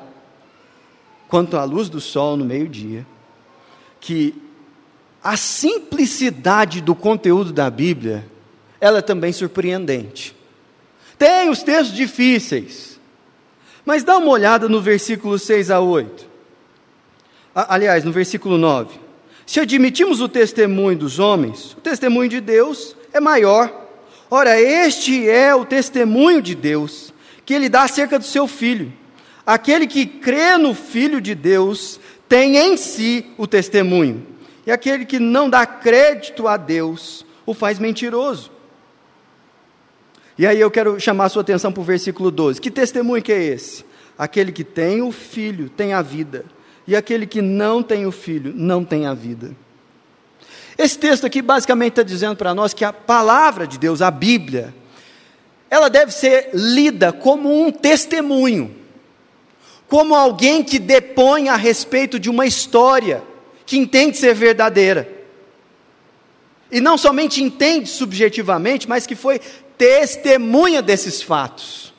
quanto 1.27 1.57
a 1.57 1.63
luz 1.63 1.89
do 1.89 1.99
sol 1.99 2.37
no 2.37 2.45
meio-dia, 2.45 3.05
que 3.99 4.33
a 5.23 5.35
simplicidade 5.35 6.81
do 6.81 6.93
conteúdo 6.93 7.51
da 7.51 7.69
Bíblia, 7.69 8.27
ela 8.79 8.99
é 8.99 9.01
também 9.01 9.33
surpreendente. 9.33 10.34
Tem 11.17 11.49
os 11.49 11.63
textos 11.63 11.95
difíceis, 11.95 12.99
mas 13.85 14.03
dá 14.03 14.17
uma 14.17 14.29
olhada 14.29 14.67
no 14.67 14.81
versículo 14.81 15.39
6 15.39 15.71
a 15.71 15.79
8. 15.79 16.27
Aliás, 17.53 18.03
no 18.03 18.11
versículo 18.11 18.57
9. 18.57 18.99
Se 19.45 19.59
admitimos 19.59 20.19
o 20.19 20.27
testemunho 20.27 20.97
dos 20.97 21.19
homens, 21.19 21.73
o 21.73 21.81
testemunho 21.81 22.27
de 22.27 22.41
Deus 22.41 22.95
é 23.13 23.19
maior. 23.19 23.87
Ora, 24.29 24.59
este 24.59 25.29
é 25.29 25.53
o 25.53 25.63
testemunho 25.63 26.41
de 26.41 26.55
Deus, 26.55 27.13
que 27.45 27.53
ele 27.53 27.69
dá 27.69 27.83
acerca 27.83 28.17
do 28.17 28.25
seu 28.25 28.47
filho. 28.47 28.91
Aquele 29.45 29.85
que 29.85 30.05
crê 30.05 30.57
no 30.57 30.73
Filho 30.73 31.21
de 31.21 31.35
Deus 31.35 31.99
tem 32.27 32.57
em 32.57 32.75
si 32.75 33.27
o 33.37 33.45
testemunho, 33.45 34.25
e 34.65 34.71
aquele 34.71 35.05
que 35.05 35.19
não 35.19 35.47
dá 35.47 35.65
crédito 35.65 36.47
a 36.47 36.57
Deus 36.57 37.23
o 37.45 37.53
faz 37.53 37.77
mentiroso. 37.77 38.51
E 40.37 40.45
aí 40.45 40.59
eu 40.59 40.69
quero 40.69 40.99
chamar 40.99 41.25
a 41.25 41.29
sua 41.29 41.41
atenção 41.41 41.71
para 41.71 41.81
o 41.81 41.83
versículo 41.83 42.29
12. 42.29 42.59
Que 42.59 42.69
testemunho 42.69 43.23
que 43.23 43.31
é 43.31 43.41
esse? 43.41 43.85
Aquele 44.17 44.51
que 44.51 44.63
tem 44.63 45.01
o 45.01 45.11
filho 45.11 45.69
tem 45.69 45.93
a 45.93 46.01
vida, 46.01 46.45
e 46.87 46.95
aquele 46.95 47.25
que 47.25 47.41
não 47.41 47.81
tem 47.81 48.05
o 48.05 48.11
filho 48.11 48.53
não 48.55 48.83
tem 48.83 49.05
a 49.05 49.13
vida. 49.13 49.55
Esse 50.77 50.97
texto 50.99 51.25
aqui 51.25 51.41
basicamente 51.41 51.93
está 51.93 52.03
dizendo 52.03 52.35
para 52.35 52.53
nós 52.53 52.73
que 52.73 52.83
a 52.83 52.91
palavra 52.91 53.65
de 53.65 53.77
Deus, 53.77 54.01
a 54.01 54.11
Bíblia, 54.11 54.73
ela 55.69 55.89
deve 55.89 56.11
ser 56.11 56.49
lida 56.53 57.13
como 57.13 57.65
um 57.65 57.71
testemunho 57.71 58.85
como 59.87 60.15
alguém 60.15 60.63
que 60.63 60.79
depõe 60.79 61.49
a 61.49 61.55
respeito 61.55 62.19
de 62.19 62.29
uma 62.29 62.45
história 62.45 63.23
que 63.65 63.77
entende 63.77 64.17
ser 64.17 64.33
verdadeira. 64.33 65.09
E 66.71 66.81
não 66.81 66.97
somente 66.97 67.43
entende 67.43 67.87
subjetivamente, 67.87 68.89
mas 68.89 69.05
que 69.05 69.15
foi 69.15 69.39
testemunha 69.77 70.81
desses 70.81 71.21
fatos. 71.21 71.93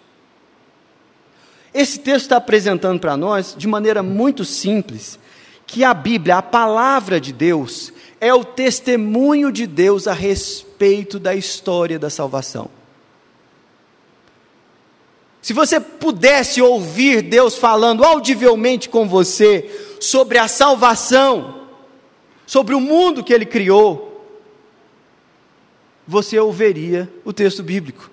Esse 1.72 1.98
texto 1.98 2.22
está 2.22 2.36
apresentando 2.38 2.98
para 3.00 3.16
nós, 3.16 3.54
de 3.56 3.68
maneira 3.68 4.02
muito 4.02 4.44
simples, 4.44 5.18
que 5.66 5.84
a 5.84 5.92
Bíblia, 5.92 6.36
a 6.36 6.42
palavra 6.42 7.20
de 7.20 7.32
Deus, 7.32 7.92
é 8.20 8.32
o 8.32 8.44
testemunho 8.44 9.52
de 9.52 9.66
Deus 9.66 10.06
a 10.06 10.12
respeito 10.12 11.18
da 11.18 11.34
história 11.34 11.98
da 11.98 12.08
salvação. 12.08 12.70
Se 15.42 15.52
você 15.52 15.78
pudesse 15.78 16.60
ouvir 16.60 17.22
Deus 17.22 17.56
falando 17.56 18.04
audivelmente 18.04 18.88
com 18.88 19.06
você 19.06 19.96
sobre 20.00 20.38
a 20.38 20.48
salvação, 20.48 21.68
sobre 22.46 22.74
o 22.74 22.80
mundo 22.80 23.22
que 23.22 23.32
Ele 23.32 23.46
criou, 23.46 24.05
você 26.06 26.38
ouviria 26.38 27.10
o 27.24 27.32
texto 27.32 27.62
bíblico. 27.62 28.10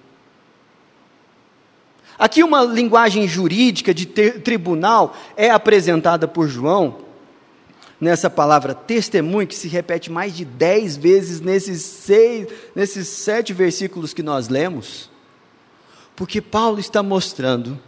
Aqui, 2.17 2.43
uma 2.43 2.63
linguagem 2.63 3.27
jurídica 3.27 3.93
de 3.93 4.05
tribunal 4.05 5.15
é 5.35 5.49
apresentada 5.49 6.27
por 6.27 6.47
João, 6.47 7.01
nessa 7.99 8.29
palavra 8.29 8.73
testemunho, 8.73 9.47
que 9.47 9.55
se 9.55 9.67
repete 9.67 10.11
mais 10.11 10.35
de 10.35 10.45
dez 10.45 10.95
vezes 10.95 11.41
nesses, 11.41 11.81
seis, 11.81 12.47
nesses 12.75 13.07
sete 13.07 13.53
versículos 13.53 14.13
que 14.13 14.23
nós 14.23 14.47
lemos. 14.47 15.09
Porque 16.15 16.39
Paulo 16.39 16.79
está 16.79 17.01
mostrando 17.01 17.79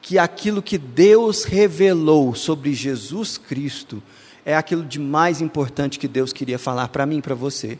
que 0.00 0.18
aquilo 0.18 0.62
que 0.62 0.78
Deus 0.78 1.44
revelou 1.44 2.34
sobre 2.34 2.72
Jesus 2.72 3.36
Cristo 3.36 4.00
é 4.44 4.54
aquilo 4.54 4.84
de 4.84 5.00
mais 5.00 5.40
importante 5.40 5.98
que 5.98 6.06
Deus 6.06 6.32
queria 6.32 6.58
falar 6.58 6.88
para 6.88 7.04
mim 7.04 7.18
e 7.18 7.22
para 7.22 7.34
você. 7.34 7.78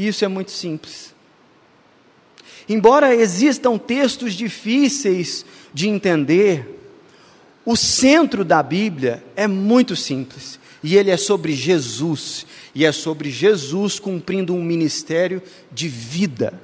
E 0.00 0.08
isso 0.08 0.24
é 0.24 0.28
muito 0.28 0.50
simples. 0.50 1.14
Embora 2.66 3.14
existam 3.14 3.76
textos 3.76 4.32
difíceis 4.32 5.44
de 5.74 5.88
entender, 5.88 6.80
o 7.66 7.76
centro 7.76 8.44
da 8.44 8.62
Bíblia 8.62 9.22
é 9.36 9.46
muito 9.46 9.94
simples. 9.94 10.58
E 10.82 10.96
ele 10.96 11.10
é 11.10 11.16
sobre 11.16 11.52
Jesus. 11.52 12.46
E 12.74 12.84
é 12.84 12.92
sobre 12.92 13.30
Jesus 13.30 13.98
cumprindo 13.98 14.54
um 14.54 14.62
ministério 14.62 15.42
de 15.70 15.88
vida 15.88 16.58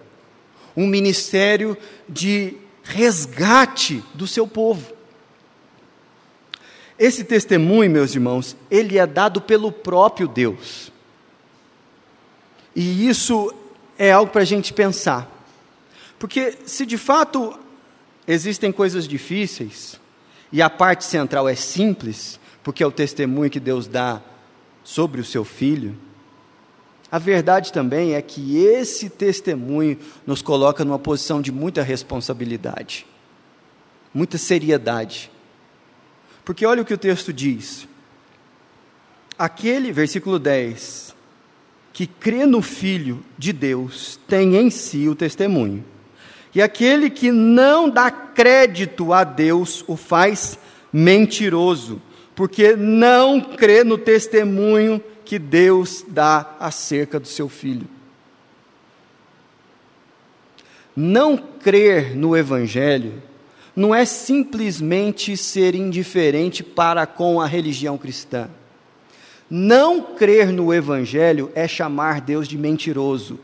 um 0.77 0.87
ministério 0.87 1.77
de 2.07 2.55
resgate 2.85 4.05
do 4.15 4.27
seu 4.27 4.47
povo. 4.47 4.95
Esse 6.99 7.25
testemunho, 7.25 7.91
meus 7.91 8.15
irmãos, 8.15 8.57
ele 8.71 8.99
é 8.99 9.07
dado 9.07 9.41
pelo 9.41 9.73
próprio 9.73 10.29
Deus. 10.29 10.93
E 12.77 13.09
isso 13.09 13.53
é 13.99 14.13
algo 14.13 14.31
para 14.31 14.43
a 14.43 14.45
gente 14.45 14.75
pensar. 14.75 15.27
Porque 16.19 16.59
se 16.67 16.85
de 16.85 16.99
fato 16.99 17.59
existem 18.29 18.71
coisas 18.71 19.09
difíceis, 19.09 19.99
e 20.53 20.61
a 20.61 20.69
parte 20.69 21.07
central 21.07 21.49
é 21.49 21.55
simples, 21.55 22.39
porque 22.63 22.83
é 22.83 22.87
o 22.87 22.93
testemunho 22.93 23.51
que 23.51 23.59
Deus 23.59 23.87
dá 23.87 24.21
sobre 24.85 25.23
o 25.23 25.25
seu 25.25 25.43
filho, 25.43 25.97
a 27.11 27.19
verdade 27.19 27.73
também 27.73 28.15
é 28.15 28.21
que 28.21 28.59
esse 28.59 29.09
testemunho 29.09 29.99
nos 30.27 30.43
coloca 30.43 30.85
numa 30.85 30.99
posição 30.99 31.41
de 31.41 31.51
muita 31.51 31.83
responsabilidade, 31.83 33.07
muita 34.13 34.37
seriedade. 34.37 35.31
Porque 36.45 36.67
olha 36.67 36.83
o 36.83 36.85
que 36.85 36.93
o 36.93 36.99
texto 36.99 37.33
diz. 37.33 37.89
Aquele, 39.39 39.93
versículo 39.93 40.39
10, 40.39 41.16
que 41.97 42.07
crê 42.07 42.45
no 42.45 42.61
Filho 42.61 43.25
de 43.39 43.55
Deus 43.55 44.21
tem 44.29 44.55
em 44.57 44.69
si 44.69 45.09
o 45.09 45.15
testemunho. 45.15 45.83
E 46.55 46.61
aquele 46.61 47.09
que 47.09 47.33
não 47.33 47.89
dá 47.89 48.11
crédito 48.11 49.15
a 49.15 49.25
Deus 49.25 49.83
o 49.89 49.97
faz 49.97 50.59
mentiroso, 50.93 52.03
porque 52.35 52.77
não 52.77 53.41
crê 53.41 53.83
no 53.83 53.97
testemunho 53.97 55.03
que 55.25 55.39
Deus 55.39 56.05
dá 56.07 56.55
acerca 56.61 57.19
do 57.19 57.27
seu 57.27 57.49
filho. 57.49 57.89
Não 60.95 61.35
crer 61.39 62.15
no 62.15 62.37
Evangelho 62.37 63.23
não 63.75 63.95
é 63.95 64.05
simplesmente 64.05 65.35
ser 65.35 65.75
indiferente 65.75 66.63
para 66.63 67.07
com 67.07 67.41
a 67.41 67.47
religião 67.47 67.97
cristã. 67.97 68.51
Não 69.49 70.03
crer 70.03 70.53
no 70.53 70.75
Evangelho 70.75 71.51
é 71.55 71.69
chamar 71.69 72.21
Deus 72.21 72.49
de 72.49 72.59
mentiroso. 72.59 73.39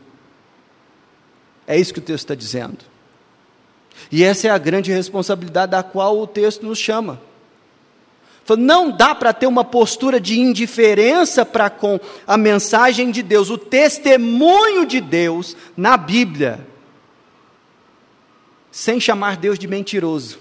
É 1.65 1.77
isso 1.79 1.93
que 1.93 1.99
o 1.99 2.03
texto 2.03 2.25
está 2.25 2.35
dizendo. 2.35 2.79
E 4.11 4.23
essa 4.23 4.47
é 4.47 4.51
a 4.51 4.57
grande 4.57 4.91
responsabilidade 4.91 5.71
da 5.71 5.81
qual 5.81 6.19
o 6.19 6.27
texto 6.27 6.65
nos 6.65 6.77
chama. 6.77 7.21
Não 8.57 8.91
dá 8.91 9.15
para 9.15 9.31
ter 9.31 9.47
uma 9.47 9.63
postura 9.63 10.19
de 10.19 10.37
indiferença 10.39 11.45
para 11.45 11.69
com 11.69 11.97
a 12.27 12.37
mensagem 12.37 13.09
de 13.09 13.23
Deus, 13.23 13.49
o 13.49 13.57
testemunho 13.57 14.85
de 14.85 14.99
Deus 14.99 15.55
na 15.77 15.95
Bíblia, 15.95 16.67
sem 18.69 18.99
chamar 18.99 19.37
Deus 19.37 19.57
de 19.57 19.67
mentiroso. 19.67 20.39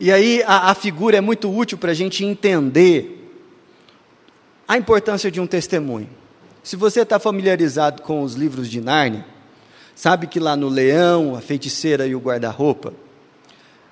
E 0.00 0.10
aí 0.10 0.42
a, 0.44 0.70
a 0.70 0.74
figura 0.74 1.18
é 1.18 1.20
muito 1.20 1.54
útil 1.54 1.78
para 1.78 1.92
a 1.92 1.94
gente 1.94 2.24
entender 2.24 3.21
a 4.72 4.78
importância 4.78 5.30
de 5.30 5.38
um 5.38 5.46
testemunho. 5.46 6.08
Se 6.62 6.76
você 6.76 7.02
está 7.02 7.18
familiarizado 7.18 8.00
com 8.00 8.22
os 8.22 8.36
livros 8.36 8.70
de 8.70 8.80
Nárnia, 8.80 9.26
sabe 9.94 10.26
que 10.26 10.40
lá 10.40 10.56
no 10.56 10.70
Leão, 10.70 11.34
a 11.36 11.42
Feiticeira 11.42 12.06
e 12.06 12.14
o 12.14 12.18
Guarda-Roupa, 12.18 12.94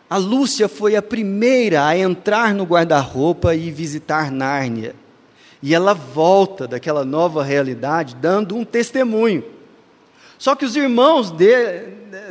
a 0.09 0.17
Lúcia 0.17 0.71
foi 0.71 0.97
a 0.97 1.03
primeira 1.03 1.85
a 1.85 1.99
entrar 1.99 2.55
no 2.55 2.65
guarda-roupa 2.65 3.55
e 3.55 3.71
visitar 3.71 4.33
Nárnia. 4.33 4.95
E 5.63 5.75
ela 5.75 5.93
volta 5.93 6.67
daquela 6.67 7.05
nova 7.05 7.45
realidade 7.45 8.17
dando 8.17 8.57
um 8.57 8.65
testemunho. 8.65 9.45
Só 10.39 10.55
que 10.55 10.65
os 10.65 10.77
irmãos 10.77 11.31
de, 11.31 11.83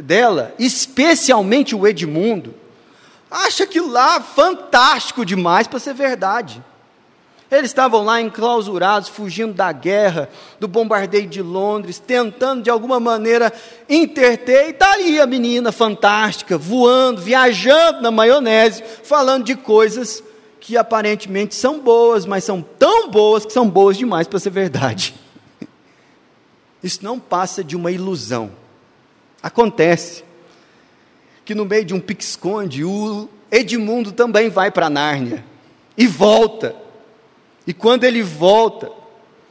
dela, 0.01 0.55
especialmente 0.57 1.75
o 1.75 1.85
Edmundo, 1.85 2.55
acham 3.29 3.63
aquilo 3.63 3.91
lá 3.91 4.19
fantástico 4.19 5.23
demais 5.23 5.67
para 5.67 5.77
ser 5.77 5.93
verdade. 5.93 6.63
Eles 7.51 7.71
estavam 7.71 8.03
lá 8.03 8.21
enclausurados, 8.21 9.09
fugindo 9.09 9.53
da 9.53 9.71
guerra, 9.71 10.29
do 10.59 10.67
bombardeio 10.67 11.27
de 11.27 11.41
Londres, 11.41 11.97
tentando 11.97 12.61
de 12.61 12.69
alguma 12.69 12.99
maneira 12.99 13.51
interter, 13.89 14.67
e 14.67 14.69
está 14.69 14.93
ali 14.93 15.19
a 15.19 15.25
menina 15.25 15.71
fantástica, 15.71 16.59
voando, 16.59 17.21
viajando 17.21 18.01
na 18.01 18.11
maionese, 18.11 18.83
falando 19.03 19.45
de 19.45 19.55
coisas 19.55 20.23
que 20.59 20.77
aparentemente 20.77 21.55
são 21.55 21.79
boas, 21.79 22.23
mas 22.23 22.43
são 22.43 22.61
tão 22.61 23.09
boas 23.09 23.45
que 23.45 23.53
são 23.53 23.67
boas 23.67 23.97
demais 23.97 24.27
para 24.27 24.37
ser 24.37 24.51
verdade. 24.51 25.15
Isso 26.83 26.99
não 27.03 27.19
passa 27.19 27.63
de 27.63 27.75
uma 27.75 27.91
ilusão. 27.91 28.51
Acontece 29.41 30.23
que 31.43 31.55
no 31.55 31.65
meio 31.65 31.83
de 31.83 31.95
um 31.95 31.99
pique-esconde, 31.99 32.83
o 32.83 33.27
Edmundo 33.49 34.11
também 34.11 34.49
vai 34.49 34.69
para 34.69 34.87
Nárnia 34.87 35.43
e 35.97 36.05
volta 36.05 36.75
e 37.69 37.73
quando 37.73 38.03
ele 38.03 38.23
volta, 38.23 38.91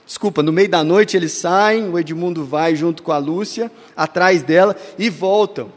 desculpa, 0.04 0.42
no 0.42 0.52
meio 0.52 0.68
da 0.68 0.82
noite 0.82 1.16
eles 1.16 1.30
saem, 1.30 1.88
o 1.88 1.96
Edmundo 1.96 2.44
vai 2.44 2.74
junto 2.74 3.00
com 3.00 3.12
a 3.12 3.18
Lúcia, 3.18 3.70
atrás 3.96 4.42
dela, 4.42 4.74
e 4.98 5.08
voltam. 5.08 5.70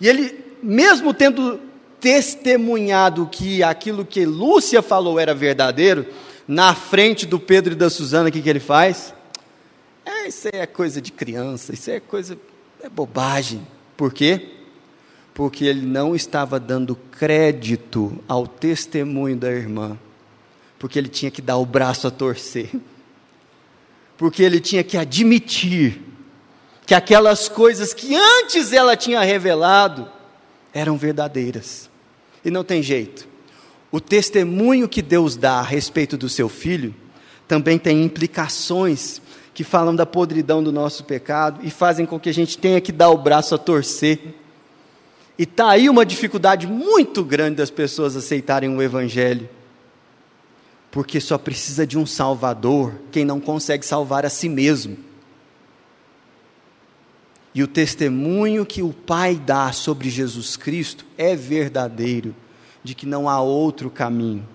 E 0.00 0.08
ele, 0.08 0.38
mesmo 0.62 1.12
tendo 1.12 1.58
testemunhado 1.98 3.26
que 3.26 3.64
aquilo 3.64 4.04
que 4.04 4.24
Lúcia 4.24 4.82
falou 4.82 5.18
era 5.18 5.34
verdadeiro, 5.34 6.06
na 6.46 6.76
frente 6.76 7.26
do 7.26 7.40
Pedro 7.40 7.72
e 7.72 7.76
da 7.76 7.90
Suzana, 7.90 8.28
o 8.28 8.32
que, 8.32 8.40
que 8.40 8.48
ele 8.48 8.60
faz? 8.60 9.12
É, 10.06 10.28
isso 10.28 10.48
é 10.52 10.66
coisa 10.66 11.02
de 11.02 11.10
criança, 11.10 11.74
isso 11.74 11.90
é 11.90 11.98
coisa, 11.98 12.38
é 12.80 12.88
bobagem. 12.88 13.66
Por 13.96 14.12
quê? 14.12 14.48
Porque 15.34 15.64
ele 15.64 15.84
não 15.84 16.14
estava 16.14 16.60
dando 16.60 16.94
crédito 16.94 18.16
ao 18.28 18.46
testemunho 18.46 19.36
da 19.36 19.50
irmã 19.50 19.98
porque 20.80 20.98
ele 20.98 21.10
tinha 21.10 21.30
que 21.30 21.42
dar 21.42 21.58
o 21.58 21.66
braço 21.66 22.06
a 22.08 22.10
torcer, 22.10 22.70
porque 24.16 24.42
ele 24.42 24.58
tinha 24.58 24.82
que 24.82 24.96
admitir 24.96 26.00
que 26.86 26.94
aquelas 26.94 27.50
coisas 27.50 27.92
que 27.92 28.16
antes 28.16 28.72
ela 28.72 28.96
tinha 28.96 29.20
revelado 29.20 30.10
eram 30.72 30.96
verdadeiras. 30.96 31.90
E 32.42 32.50
não 32.50 32.64
tem 32.64 32.82
jeito. 32.82 33.28
O 33.92 34.00
testemunho 34.00 34.88
que 34.88 35.02
Deus 35.02 35.36
dá 35.36 35.58
a 35.58 35.62
respeito 35.62 36.16
do 36.16 36.30
seu 36.30 36.48
filho 36.48 36.94
também 37.46 37.78
tem 37.78 38.02
implicações 38.02 39.20
que 39.52 39.62
falam 39.62 39.94
da 39.94 40.06
podridão 40.06 40.62
do 40.62 40.72
nosso 40.72 41.04
pecado 41.04 41.60
e 41.62 41.70
fazem 41.70 42.06
com 42.06 42.18
que 42.18 42.30
a 42.30 42.34
gente 42.34 42.56
tenha 42.56 42.80
que 42.80 42.90
dar 42.90 43.10
o 43.10 43.18
braço 43.18 43.54
a 43.54 43.58
torcer. 43.58 44.18
E 45.38 45.42
está 45.42 45.68
aí 45.68 45.90
uma 45.90 46.06
dificuldade 46.06 46.66
muito 46.66 47.22
grande 47.22 47.56
das 47.56 47.70
pessoas 47.70 48.16
aceitarem 48.16 48.74
o 48.74 48.80
Evangelho 48.80 49.59
porque 50.90 51.20
só 51.20 51.38
precisa 51.38 51.86
de 51.86 51.96
um 51.96 52.04
Salvador 52.04 52.94
quem 53.12 53.24
não 53.24 53.40
consegue 53.40 53.86
salvar 53.86 54.26
a 54.26 54.30
si 54.30 54.48
mesmo. 54.48 54.96
E 57.54 57.62
o 57.62 57.68
testemunho 57.68 58.64
que 58.64 58.82
o 58.82 58.92
Pai 58.92 59.36
dá 59.36 59.72
sobre 59.72 60.08
Jesus 60.08 60.56
Cristo 60.56 61.04
é 61.16 61.34
verdadeiro, 61.34 62.34
de 62.82 62.94
que 62.94 63.06
não 63.06 63.28
há 63.28 63.40
outro 63.40 63.90
caminho, 63.90 64.46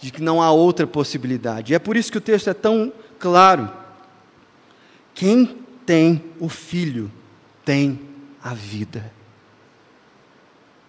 de 0.00 0.10
que 0.10 0.22
não 0.22 0.40
há 0.40 0.50
outra 0.50 0.86
possibilidade. 0.86 1.72
E 1.72 1.76
é 1.76 1.78
por 1.78 1.96
isso 1.96 2.10
que 2.10 2.18
o 2.18 2.20
texto 2.20 2.48
é 2.48 2.54
tão 2.54 2.92
claro. 3.18 3.70
Quem 5.14 5.58
tem 5.84 6.22
o 6.38 6.48
Filho 6.48 7.10
tem 7.64 8.00
a 8.42 8.54
vida. 8.54 9.12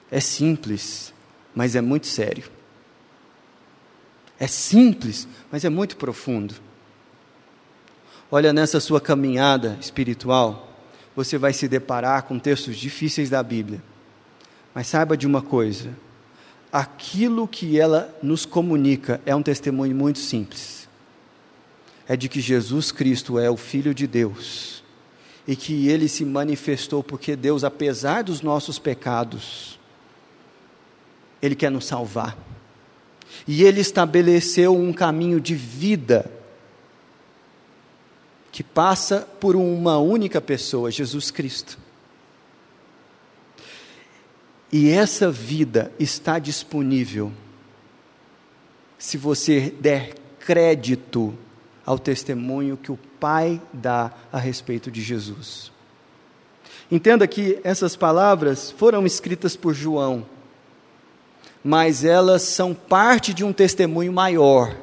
É 0.10 0.20
simples, 0.20 1.14
mas 1.54 1.76
é 1.76 1.82
muito 1.82 2.08
sério. 2.08 2.57
É 4.40 4.48
simples, 4.48 5.28
mas 5.52 5.66
é 5.66 5.70
muito 5.70 5.98
profundo. 5.98 6.56
Olha, 8.30 8.52
nessa 8.52 8.80
sua 8.80 9.00
caminhada 9.00 9.78
espiritual, 9.80 10.68
você 11.16 11.38
vai 11.38 11.54
se 11.54 11.68
deparar 11.68 12.24
com 12.24 12.38
textos 12.38 12.78
difíceis 12.78 13.30
da 13.30 13.42
Bíblia. 13.42 13.82
Mas 14.76 14.88
saiba 14.88 15.18
de 15.18 15.26
uma 15.26 15.42
coisa: 15.42 15.90
aquilo 16.72 17.48
que 17.48 17.80
ela 17.80 18.16
nos 18.22 18.46
comunica 18.46 19.22
é 19.26 19.36
um 19.36 19.42
testemunho 19.42 19.96
muito 19.96 20.20
simples. 20.20 20.88
É 22.08 22.16
de 22.16 22.30
que 22.30 22.40
Jesus 22.40 22.92
Cristo 22.92 23.40
é 23.40 23.50
o 23.50 23.58
Filho 23.58 23.94
de 23.94 24.06
Deus 24.06 24.84
e 25.48 25.56
que 25.56 25.88
ele 25.88 26.08
se 26.08 26.26
manifestou 26.26 27.02
porque 27.02 27.36
Deus, 27.36 27.64
apesar 27.64 28.24
dos 28.24 28.42
nossos 28.42 28.78
pecados, 28.78 29.80
ele 31.42 31.56
quer 31.56 31.72
nos 31.72 31.86
salvar. 31.86 32.38
E 33.46 33.64
ele 33.64 33.82
estabeleceu 33.82 34.76
um 34.76 34.94
caminho 34.94 35.40
de 35.40 35.54
vida 35.56 36.32
que 38.52 38.64
passa 38.64 39.28
por 39.40 39.56
uma 39.56 40.00
única 40.00 40.42
pessoa, 40.42 40.90
Jesus 40.90 41.30
Cristo. 41.30 41.78
E 44.72 44.90
essa 44.90 45.32
vida 45.32 45.92
está 46.00 46.40
disponível 46.40 47.32
se 48.98 49.18
você 49.18 49.74
der 49.80 50.16
crédito 50.40 51.34
ao 51.86 52.00
testemunho 52.00 52.76
que 52.76 52.92
o 52.92 53.00
Pai 53.20 53.62
dá 53.72 54.12
a 54.32 54.38
respeito 54.38 54.92
de 54.92 55.02
Jesus. 55.02 55.72
Entenda 56.92 57.28
que 57.28 57.60
essas 57.64 57.96
palavras 57.96 58.72
foram 58.72 59.06
escritas 59.06 59.56
por 59.56 59.74
João 59.74 60.26
mas 61.64 62.04
elas 62.04 62.42
são 62.44 62.74
parte 62.74 63.34
de 63.34 63.44
um 63.44 63.52
testemunho 63.52 64.14
maior, 64.14 64.76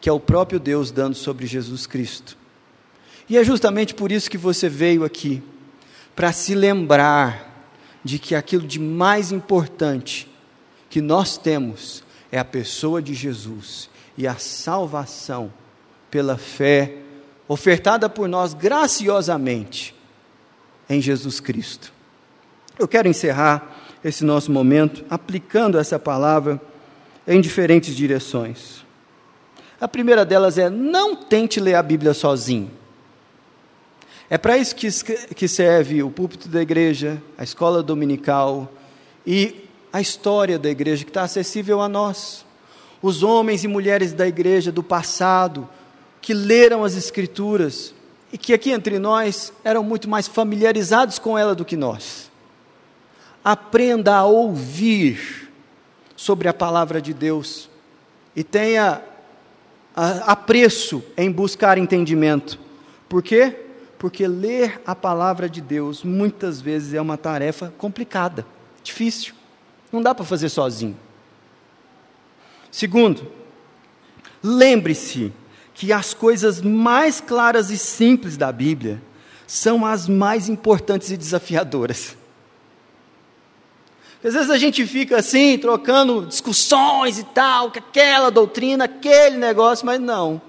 que 0.00 0.08
é 0.08 0.12
o 0.12 0.20
próprio 0.20 0.60
Deus 0.60 0.90
dando 0.90 1.14
sobre 1.14 1.46
Jesus 1.46 1.86
Cristo. 1.86 2.36
E 3.28 3.36
é 3.36 3.44
justamente 3.44 3.94
por 3.94 4.10
isso 4.10 4.30
que 4.30 4.38
você 4.38 4.68
veio 4.68 5.04
aqui, 5.04 5.42
para 6.14 6.32
se 6.32 6.54
lembrar 6.54 7.66
de 8.02 8.18
que 8.18 8.34
aquilo 8.34 8.66
de 8.66 8.78
mais 8.78 9.32
importante 9.32 10.28
que 10.88 11.00
nós 11.00 11.36
temos 11.36 12.02
é 12.32 12.38
a 12.38 12.44
pessoa 12.44 13.02
de 13.02 13.14
Jesus 13.14 13.90
e 14.16 14.26
a 14.26 14.36
salvação 14.36 15.52
pela 16.10 16.36
fé 16.36 16.98
ofertada 17.46 18.08
por 18.08 18.28
nós 18.28 18.54
graciosamente 18.54 19.94
em 20.88 21.00
Jesus 21.00 21.40
Cristo. 21.40 21.92
Eu 22.78 22.88
quero 22.88 23.08
encerrar 23.08 23.77
esse 24.04 24.24
nosso 24.24 24.50
momento 24.50 25.04
aplicando 25.10 25.78
essa 25.78 25.98
palavra 25.98 26.60
em 27.26 27.40
diferentes 27.40 27.94
direções. 27.94 28.84
A 29.80 29.88
primeira 29.88 30.24
delas 30.24 30.58
é: 30.58 30.70
não 30.70 31.14
tente 31.14 31.60
ler 31.60 31.74
a 31.74 31.82
Bíblia 31.82 32.14
sozinho. 32.14 32.70
É 34.30 34.36
para 34.36 34.58
isso 34.58 34.74
que, 34.76 34.90
que 35.34 35.48
serve 35.48 36.02
o 36.02 36.10
púlpito 36.10 36.48
da 36.48 36.60
igreja, 36.60 37.22
a 37.36 37.44
escola 37.44 37.82
dominical 37.82 38.70
e 39.26 39.64
a 39.90 40.00
história 40.00 40.58
da 40.58 40.68
igreja 40.68 41.04
que 41.04 41.10
está 41.10 41.22
acessível 41.22 41.80
a 41.80 41.88
nós. 41.88 42.44
Os 43.00 43.22
homens 43.22 43.64
e 43.64 43.68
mulheres 43.68 44.12
da 44.12 44.26
igreja 44.26 44.70
do 44.70 44.82
passado 44.82 45.68
que 46.20 46.34
leram 46.34 46.84
as 46.84 46.94
Escrituras 46.94 47.94
e 48.30 48.36
que 48.36 48.52
aqui 48.52 48.70
entre 48.70 48.98
nós 48.98 49.52
eram 49.64 49.82
muito 49.82 50.10
mais 50.10 50.28
familiarizados 50.28 51.18
com 51.18 51.38
ela 51.38 51.54
do 51.54 51.64
que 51.64 51.76
nós 51.76 52.27
aprenda 53.50 54.14
a 54.14 54.26
ouvir 54.26 55.50
sobre 56.14 56.48
a 56.48 56.52
palavra 56.52 57.00
de 57.00 57.14
Deus 57.14 57.70
e 58.36 58.44
tenha 58.44 59.00
apreço 59.96 61.02
em 61.16 61.32
buscar 61.32 61.78
entendimento. 61.78 62.60
Por 63.08 63.22
quê? 63.22 63.56
Porque 63.98 64.28
ler 64.28 64.82
a 64.84 64.94
palavra 64.94 65.48
de 65.48 65.62
Deus 65.62 66.04
muitas 66.04 66.60
vezes 66.60 66.92
é 66.92 67.00
uma 67.00 67.16
tarefa 67.16 67.72
complicada, 67.78 68.44
difícil. 68.82 69.34
Não 69.90 70.02
dá 70.02 70.14
para 70.14 70.26
fazer 70.26 70.50
sozinho. 70.50 70.96
Segundo, 72.70 73.32
lembre-se 74.42 75.32
que 75.72 75.90
as 75.90 76.12
coisas 76.12 76.60
mais 76.60 77.18
claras 77.18 77.70
e 77.70 77.78
simples 77.78 78.36
da 78.36 78.52
Bíblia 78.52 79.00
são 79.46 79.86
as 79.86 80.06
mais 80.06 80.50
importantes 80.50 81.10
e 81.10 81.16
desafiadoras. 81.16 82.14
Às 84.22 84.34
vezes 84.34 84.50
a 84.50 84.58
gente 84.58 84.84
fica 84.84 85.18
assim, 85.18 85.56
trocando 85.58 86.26
discussões 86.26 87.18
e 87.18 87.24
tal, 87.24 87.70
que 87.70 87.78
aquela 87.78 88.30
doutrina, 88.30 88.84
aquele 88.84 89.36
negócio, 89.36 89.86
mas 89.86 90.00
não. 90.00 90.42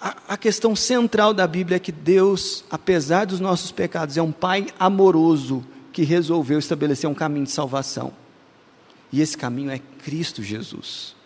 A, 0.00 0.16
a 0.28 0.36
questão 0.36 0.76
central 0.76 1.34
da 1.34 1.46
Bíblia 1.46 1.76
é 1.76 1.80
que 1.80 1.90
Deus, 1.90 2.64
apesar 2.70 3.24
dos 3.24 3.40
nossos 3.40 3.72
pecados, 3.72 4.16
é 4.16 4.22
um 4.22 4.30
Pai 4.30 4.66
amoroso 4.78 5.64
que 5.92 6.02
resolveu 6.02 6.58
estabelecer 6.58 7.08
um 7.08 7.14
caminho 7.14 7.46
de 7.46 7.50
salvação. 7.50 8.12
E 9.12 9.20
esse 9.20 9.36
caminho 9.36 9.70
é 9.70 9.80
Cristo 10.04 10.42
Jesus. 10.42 11.16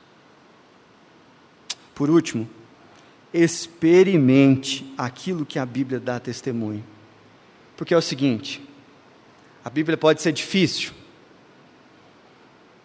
Por 1.95 2.09
último, 2.09 2.49
experimente 3.33 4.91
aquilo 4.97 5.45
que 5.45 5.59
a 5.59 5.67
Bíblia 5.67 5.99
dá 5.99 6.21
testemunho. 6.21 6.85
Porque 7.77 7.93
é 7.93 7.97
o 7.97 8.03
seguinte: 8.03 8.63
a 9.69 9.71
Bíblia 9.71 9.99
pode 9.99 10.23
ser 10.23 10.33
difícil, 10.33 10.93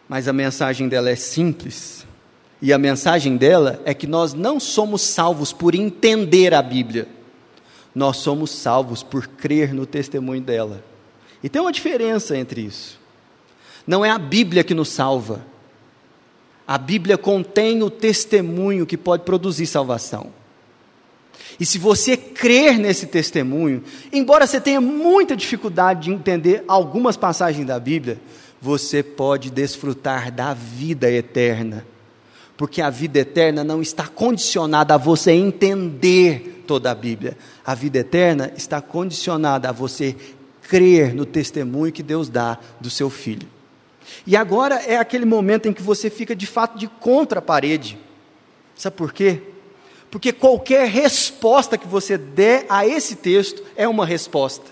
mas 0.05 0.27
a 0.27 0.33
mensagem 0.33 0.89
dela 0.89 1.09
é 1.09 1.15
simples. 1.15 2.05
E 2.61 2.73
a 2.73 2.77
mensagem 2.77 3.37
dela 3.37 3.81
é 3.85 3.93
que 3.93 4.05
nós 4.05 4.33
não 4.33 4.59
somos 4.59 5.01
salvos 5.01 5.53
por 5.53 5.75
entender 5.75 6.53
a 6.53 6.61
Bíblia, 6.61 7.07
nós 7.95 8.17
somos 8.17 8.51
salvos 8.51 9.01
por 9.01 9.27
crer 9.27 9.73
no 9.73 9.85
testemunho 9.85 10.41
dela. 10.41 10.83
E 11.41 11.47
tem 11.47 11.61
uma 11.61 11.71
diferença 11.71 12.35
entre 12.35 12.59
isso. 12.59 12.99
Não 13.87 14.03
é 14.03 14.09
a 14.09 14.19
Bíblia 14.19 14.61
que 14.61 14.73
nos 14.73 14.89
salva, 14.89 15.41
a 16.67 16.77
Bíblia 16.77 17.17
contém 17.17 17.81
o 17.81 17.89
testemunho 17.89 18.85
que 18.85 18.97
pode 18.97 19.23
produzir 19.23 19.67
salvação. 19.67 20.33
E 21.59 21.65
se 21.65 21.77
você 21.77 22.17
crer 22.17 22.77
nesse 22.77 23.07
testemunho, 23.07 23.83
embora 24.11 24.47
você 24.47 24.59
tenha 24.59 24.81
muita 24.81 25.35
dificuldade 25.35 26.03
de 26.03 26.11
entender 26.11 26.63
algumas 26.67 27.15
passagens 27.15 27.65
da 27.65 27.79
Bíblia, 27.79 28.19
você 28.61 29.03
pode 29.03 29.51
desfrutar 29.51 30.31
da 30.31 30.53
vida 30.53 31.11
eterna. 31.11 31.85
Porque 32.55 32.81
a 32.81 32.89
vida 32.89 33.19
eterna 33.19 33.63
não 33.63 33.81
está 33.81 34.07
condicionada 34.07 34.93
a 34.93 34.97
você 34.97 35.31
entender 35.31 36.63
toda 36.65 36.91
a 36.91 36.95
Bíblia. 36.95 37.37
A 37.65 37.75
vida 37.75 37.99
eterna 37.99 38.51
está 38.55 38.81
condicionada 38.81 39.69
a 39.69 39.71
você 39.71 40.15
crer 40.67 41.13
no 41.13 41.25
testemunho 41.25 41.91
que 41.91 42.03
Deus 42.03 42.29
dá 42.29 42.57
do 42.79 42.89
seu 42.89 43.09
filho. 43.09 43.47
E 44.25 44.35
agora 44.35 44.75
é 44.75 44.97
aquele 44.97 45.25
momento 45.25 45.67
em 45.67 45.73
que 45.73 45.81
você 45.81 46.09
fica 46.09 46.35
de 46.35 46.45
fato 46.45 46.77
de 46.77 46.87
contra 46.87 47.39
a 47.39 47.41
parede. 47.41 47.97
Sabe 48.75 48.95
por 48.95 49.11
quê? 49.11 49.41
Porque 50.13 50.31
qualquer 50.31 50.87
resposta 50.87 51.75
que 51.75 51.87
você 51.87 52.19
der 52.19 52.67
a 52.69 52.85
esse 52.85 53.15
texto 53.15 53.63
é 53.75 53.87
uma 53.87 54.05
resposta. 54.05 54.69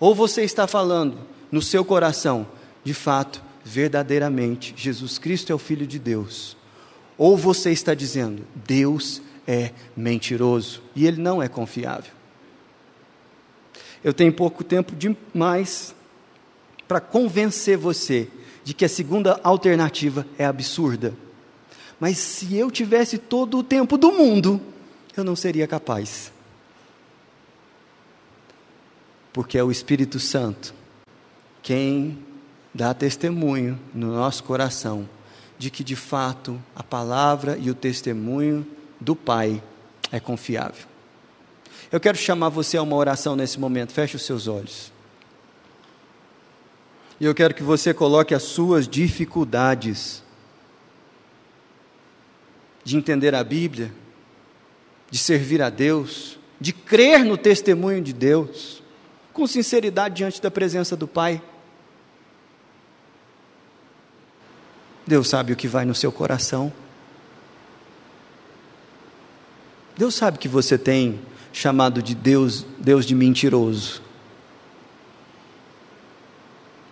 Ou 0.00 0.14
você 0.14 0.42
está 0.42 0.66
falando 0.66 1.18
no 1.50 1.60
seu 1.60 1.84
coração, 1.84 2.46
de 2.82 2.94
fato, 2.94 3.42
verdadeiramente, 3.62 4.72
Jesus 4.74 5.18
Cristo 5.18 5.52
é 5.52 5.54
o 5.54 5.58
Filho 5.58 5.86
de 5.86 5.98
Deus. 5.98 6.56
Ou 7.18 7.36
você 7.36 7.72
está 7.72 7.92
dizendo, 7.92 8.46
Deus 8.54 9.20
é 9.46 9.72
mentiroso 9.94 10.82
e 10.96 11.06
ele 11.06 11.20
não 11.20 11.42
é 11.42 11.46
confiável. 11.46 12.12
Eu 14.02 14.14
tenho 14.14 14.32
pouco 14.32 14.64
tempo 14.64 14.96
demais 14.96 15.94
para 16.88 17.00
convencer 17.00 17.76
você 17.76 18.30
de 18.64 18.72
que 18.72 18.86
a 18.86 18.88
segunda 18.88 19.38
alternativa 19.44 20.26
é 20.38 20.46
absurda. 20.46 21.12
Mas 22.02 22.18
se 22.18 22.56
eu 22.56 22.68
tivesse 22.68 23.16
todo 23.16 23.58
o 23.58 23.62
tempo 23.62 23.96
do 23.96 24.10
mundo, 24.10 24.60
eu 25.16 25.22
não 25.22 25.36
seria 25.36 25.68
capaz. 25.68 26.32
Porque 29.32 29.56
é 29.56 29.62
o 29.62 29.70
Espírito 29.70 30.18
Santo 30.18 30.74
quem 31.62 32.18
dá 32.74 32.92
testemunho 32.92 33.78
no 33.94 34.08
nosso 34.08 34.42
coração 34.42 35.08
de 35.56 35.70
que 35.70 35.84
de 35.84 35.94
fato 35.94 36.60
a 36.74 36.82
palavra 36.82 37.56
e 37.56 37.70
o 37.70 37.74
testemunho 37.74 38.66
do 39.00 39.14
Pai 39.14 39.62
é 40.10 40.18
confiável. 40.18 40.88
Eu 41.92 42.00
quero 42.00 42.18
chamar 42.18 42.48
você 42.48 42.76
a 42.76 42.82
uma 42.82 42.96
oração 42.96 43.36
nesse 43.36 43.60
momento. 43.60 43.92
Feche 43.92 44.16
os 44.16 44.26
seus 44.26 44.48
olhos. 44.48 44.90
E 47.20 47.24
eu 47.24 47.32
quero 47.32 47.54
que 47.54 47.62
você 47.62 47.94
coloque 47.94 48.34
as 48.34 48.42
suas 48.42 48.88
dificuldades 48.88 50.20
de 52.84 52.96
entender 52.96 53.34
a 53.34 53.44
Bíblia, 53.44 53.92
de 55.10 55.18
servir 55.18 55.62
a 55.62 55.70
Deus, 55.70 56.38
de 56.60 56.72
crer 56.72 57.24
no 57.24 57.36
testemunho 57.36 58.02
de 58.02 58.12
Deus, 58.12 58.82
com 59.32 59.46
sinceridade 59.46 60.16
diante 60.16 60.40
da 60.40 60.50
presença 60.50 60.96
do 60.96 61.06
Pai. 61.06 61.42
Deus 65.06 65.28
sabe 65.28 65.52
o 65.52 65.56
que 65.56 65.68
vai 65.68 65.84
no 65.84 65.94
seu 65.94 66.12
coração. 66.12 66.72
Deus 69.96 70.14
sabe 70.14 70.38
que 70.38 70.48
você 70.48 70.78
tem 70.78 71.20
chamado 71.52 72.02
de 72.02 72.14
Deus, 72.14 72.64
Deus 72.78 73.04
de 73.04 73.14
mentiroso. 73.14 74.02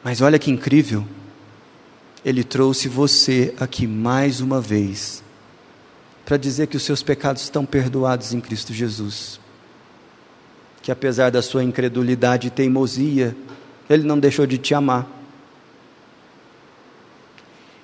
Mas 0.03 0.21
olha 0.21 0.39
que 0.39 0.51
incrível, 0.51 1.07
Ele 2.25 2.45
trouxe 2.45 2.89
você 2.89 3.55
aqui 3.59 3.87
mais 3.87 4.41
uma 4.41 4.61
vez 4.61 5.23
para 6.31 6.37
dizer 6.37 6.69
que 6.69 6.77
os 6.77 6.85
seus 6.85 7.03
pecados 7.03 7.43
estão 7.43 7.67
perdoados 7.67 8.33
em 8.33 8.41
Cristo 8.41 8.73
Jesus. 8.73 9.41
Que 10.81 10.93
apesar 10.93 11.29
da 11.29 11.43
sua 11.43 11.65
incredulidade 11.65 12.47
e 12.47 12.51
teimosia, 12.51 13.37
Ele 13.89 14.05
não 14.05 14.17
deixou 14.17 14.47
de 14.47 14.57
te 14.57 14.73
amar. 14.73 15.09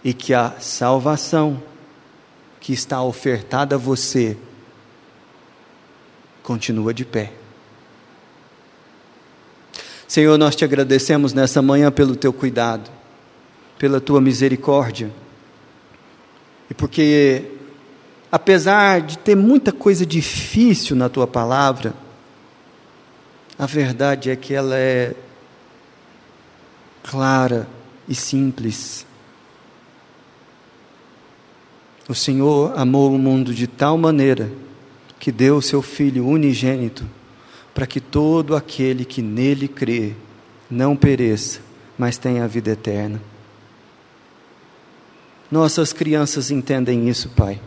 E 0.05 0.15
que 0.15 0.33
a 0.33 0.61
salvação 0.61 1.61
que 2.61 2.73
está 2.73 3.03
ofertada 3.03 3.75
a 3.75 3.79
você 3.79 4.37
continua 6.45 6.95
de 6.95 7.05
pé. 7.05 7.33
Senhor, 10.07 10.39
nós 10.39 10.55
te 10.55 10.65
agradecemos 10.65 11.33
nessa 11.33 11.61
manhã 11.61 11.91
pelo 11.91 12.15
teu 12.15 12.33
cuidado, 12.33 12.89
pela 13.77 14.01
tua 14.01 14.21
misericórdia, 14.21 15.11
e 16.71 16.75
porque 16.75 17.56
apesar 18.31 19.01
de 19.01 19.19
ter 19.19 19.37
muita 19.37 19.73
coisa 19.73 20.05
difícil 20.05 20.97
na 20.97 21.09
tua 21.09 21.27
palavra, 21.27 21.95
a 23.59 23.67
verdade 23.67 24.31
é 24.31 24.37
que 24.37 24.53
ela 24.53 24.77
é 24.77 25.15
clara 27.03 27.69
e 28.09 28.15
simples. 28.15 29.07
O 32.09 32.15
Senhor 32.15 32.79
amou 32.79 33.13
o 33.13 33.19
mundo 33.19 33.55
de 33.55 33.67
tal 33.67 33.97
maneira 33.97 34.51
que 35.19 35.33
deu 35.33 35.57
o 35.57 35.63
seu 35.63 35.81
Filho 35.81 36.27
unigênito 36.27 37.07
para 37.75 37.87
que 37.87 38.01
todo 38.01 38.55
aquele 38.55 39.05
que 39.05 39.21
nele 39.21 39.69
crê 39.69 40.15
não 40.71 40.97
pereça, 40.97 41.61
mas 41.99 42.17
tenha 42.17 42.45
a 42.45 42.47
vida 42.47 42.71
eterna. 42.71 43.21
Nossas 45.51 45.93
crianças 45.93 46.51
entendem 46.51 47.09
isso, 47.09 47.29
Pai 47.31 47.61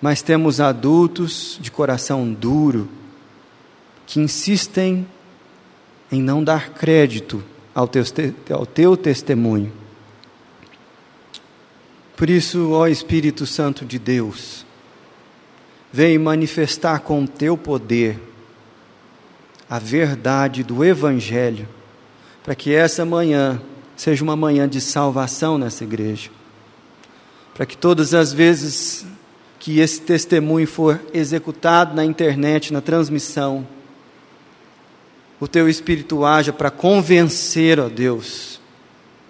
mas 0.00 0.22
temos 0.22 0.60
adultos 0.60 1.58
de 1.60 1.70
coração 1.70 2.32
duro 2.32 2.88
que 4.06 4.20
insistem 4.20 5.06
em 6.10 6.22
não 6.22 6.42
dar 6.42 6.70
crédito 6.70 7.42
ao 7.74 7.88
teu, 7.88 8.04
ao 8.50 8.64
teu 8.64 8.96
testemunho. 8.96 9.72
Por 12.16 12.30
isso, 12.30 12.70
ó 12.70 12.86
Espírito 12.86 13.44
Santo 13.44 13.84
de 13.84 13.98
Deus, 13.98 14.64
vem 15.92 16.18
manifestar 16.18 17.00
com 17.00 17.24
o 17.24 17.28
teu 17.28 17.56
poder 17.56 18.18
a 19.68 19.78
verdade 19.78 20.62
do 20.62 20.84
Evangelho, 20.84 21.68
para 22.42 22.54
que 22.54 22.72
essa 22.72 23.04
manhã 23.04 23.60
seja 23.96 24.22
uma 24.22 24.36
manhã 24.36 24.68
de 24.68 24.80
salvação 24.80 25.58
nessa 25.58 25.84
igreja. 25.84 26.30
Para 27.54 27.66
que 27.66 27.76
todas 27.76 28.14
as 28.14 28.32
vezes 28.32 29.04
que 29.58 29.80
esse 29.80 30.00
testemunho 30.00 30.66
for 30.66 31.00
executado 31.12 31.94
na 31.94 32.04
internet, 32.04 32.72
na 32.72 32.80
transmissão, 32.80 33.66
o 35.38 35.46
teu 35.46 35.68
Espírito 35.68 36.24
haja 36.24 36.52
para 36.52 36.70
convencer, 36.70 37.78
ó 37.78 37.88
Deus, 37.88 38.60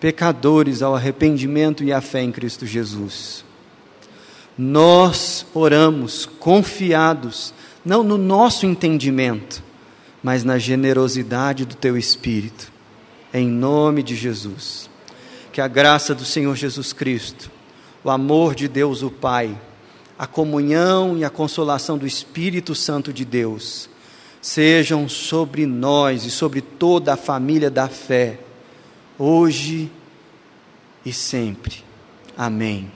pecadores 0.01 0.83
ao 0.83 0.95
arrependimento 0.95 1.83
e 1.83 1.93
à 1.93 2.01
fé 2.01 2.23
em 2.23 2.31
Cristo 2.31 2.65
Jesus. 2.65 3.45
Nós 4.57 5.45
oramos 5.53 6.25
confiados, 6.25 7.53
não 7.85 8.03
no 8.03 8.17
nosso 8.17 8.67
entendimento, 8.67 9.63
mas 10.23 10.45
na 10.45 10.59
generosidade 10.59 11.65
do 11.65 11.75
teu 11.75 11.97
Espírito, 11.97 12.73
em 13.35 13.49
nome 13.49 14.03
de 14.03 14.15
Jesus. 14.15 14.89
Que 15.53 15.61
a 15.61 15.69
graça 15.69 16.15
do 16.15 16.25
Senhor 16.25 16.55
Jesus 16.55 16.93
Cristo, 16.93 17.51
o 18.05 18.11
amor 18.11 18.55
de 18.55 18.69
Deus 18.69 19.03
o 19.03 19.11
Pai, 19.11 19.57
a 20.19 20.27
comunhão 20.27 21.17
e 21.17 21.25
a 21.25 21.31
consolação 21.31 21.99
do 21.99 22.07
Espírito 22.07 22.75
Santo 22.75 23.13
de 23.13 23.25
Deus 23.25 23.89
sejam 24.41 25.09
sobre 25.09 25.67
nós 25.67 26.25
e 26.25 26.31
sobre 26.31 26.61
toda 26.61 27.15
a 27.15 27.17
família 27.17 27.69
da 27.69 27.89
fé, 27.89 28.39
hoje 29.19 29.91
e 31.05 31.13
sempre. 31.13 31.83
Amém. 32.37 32.91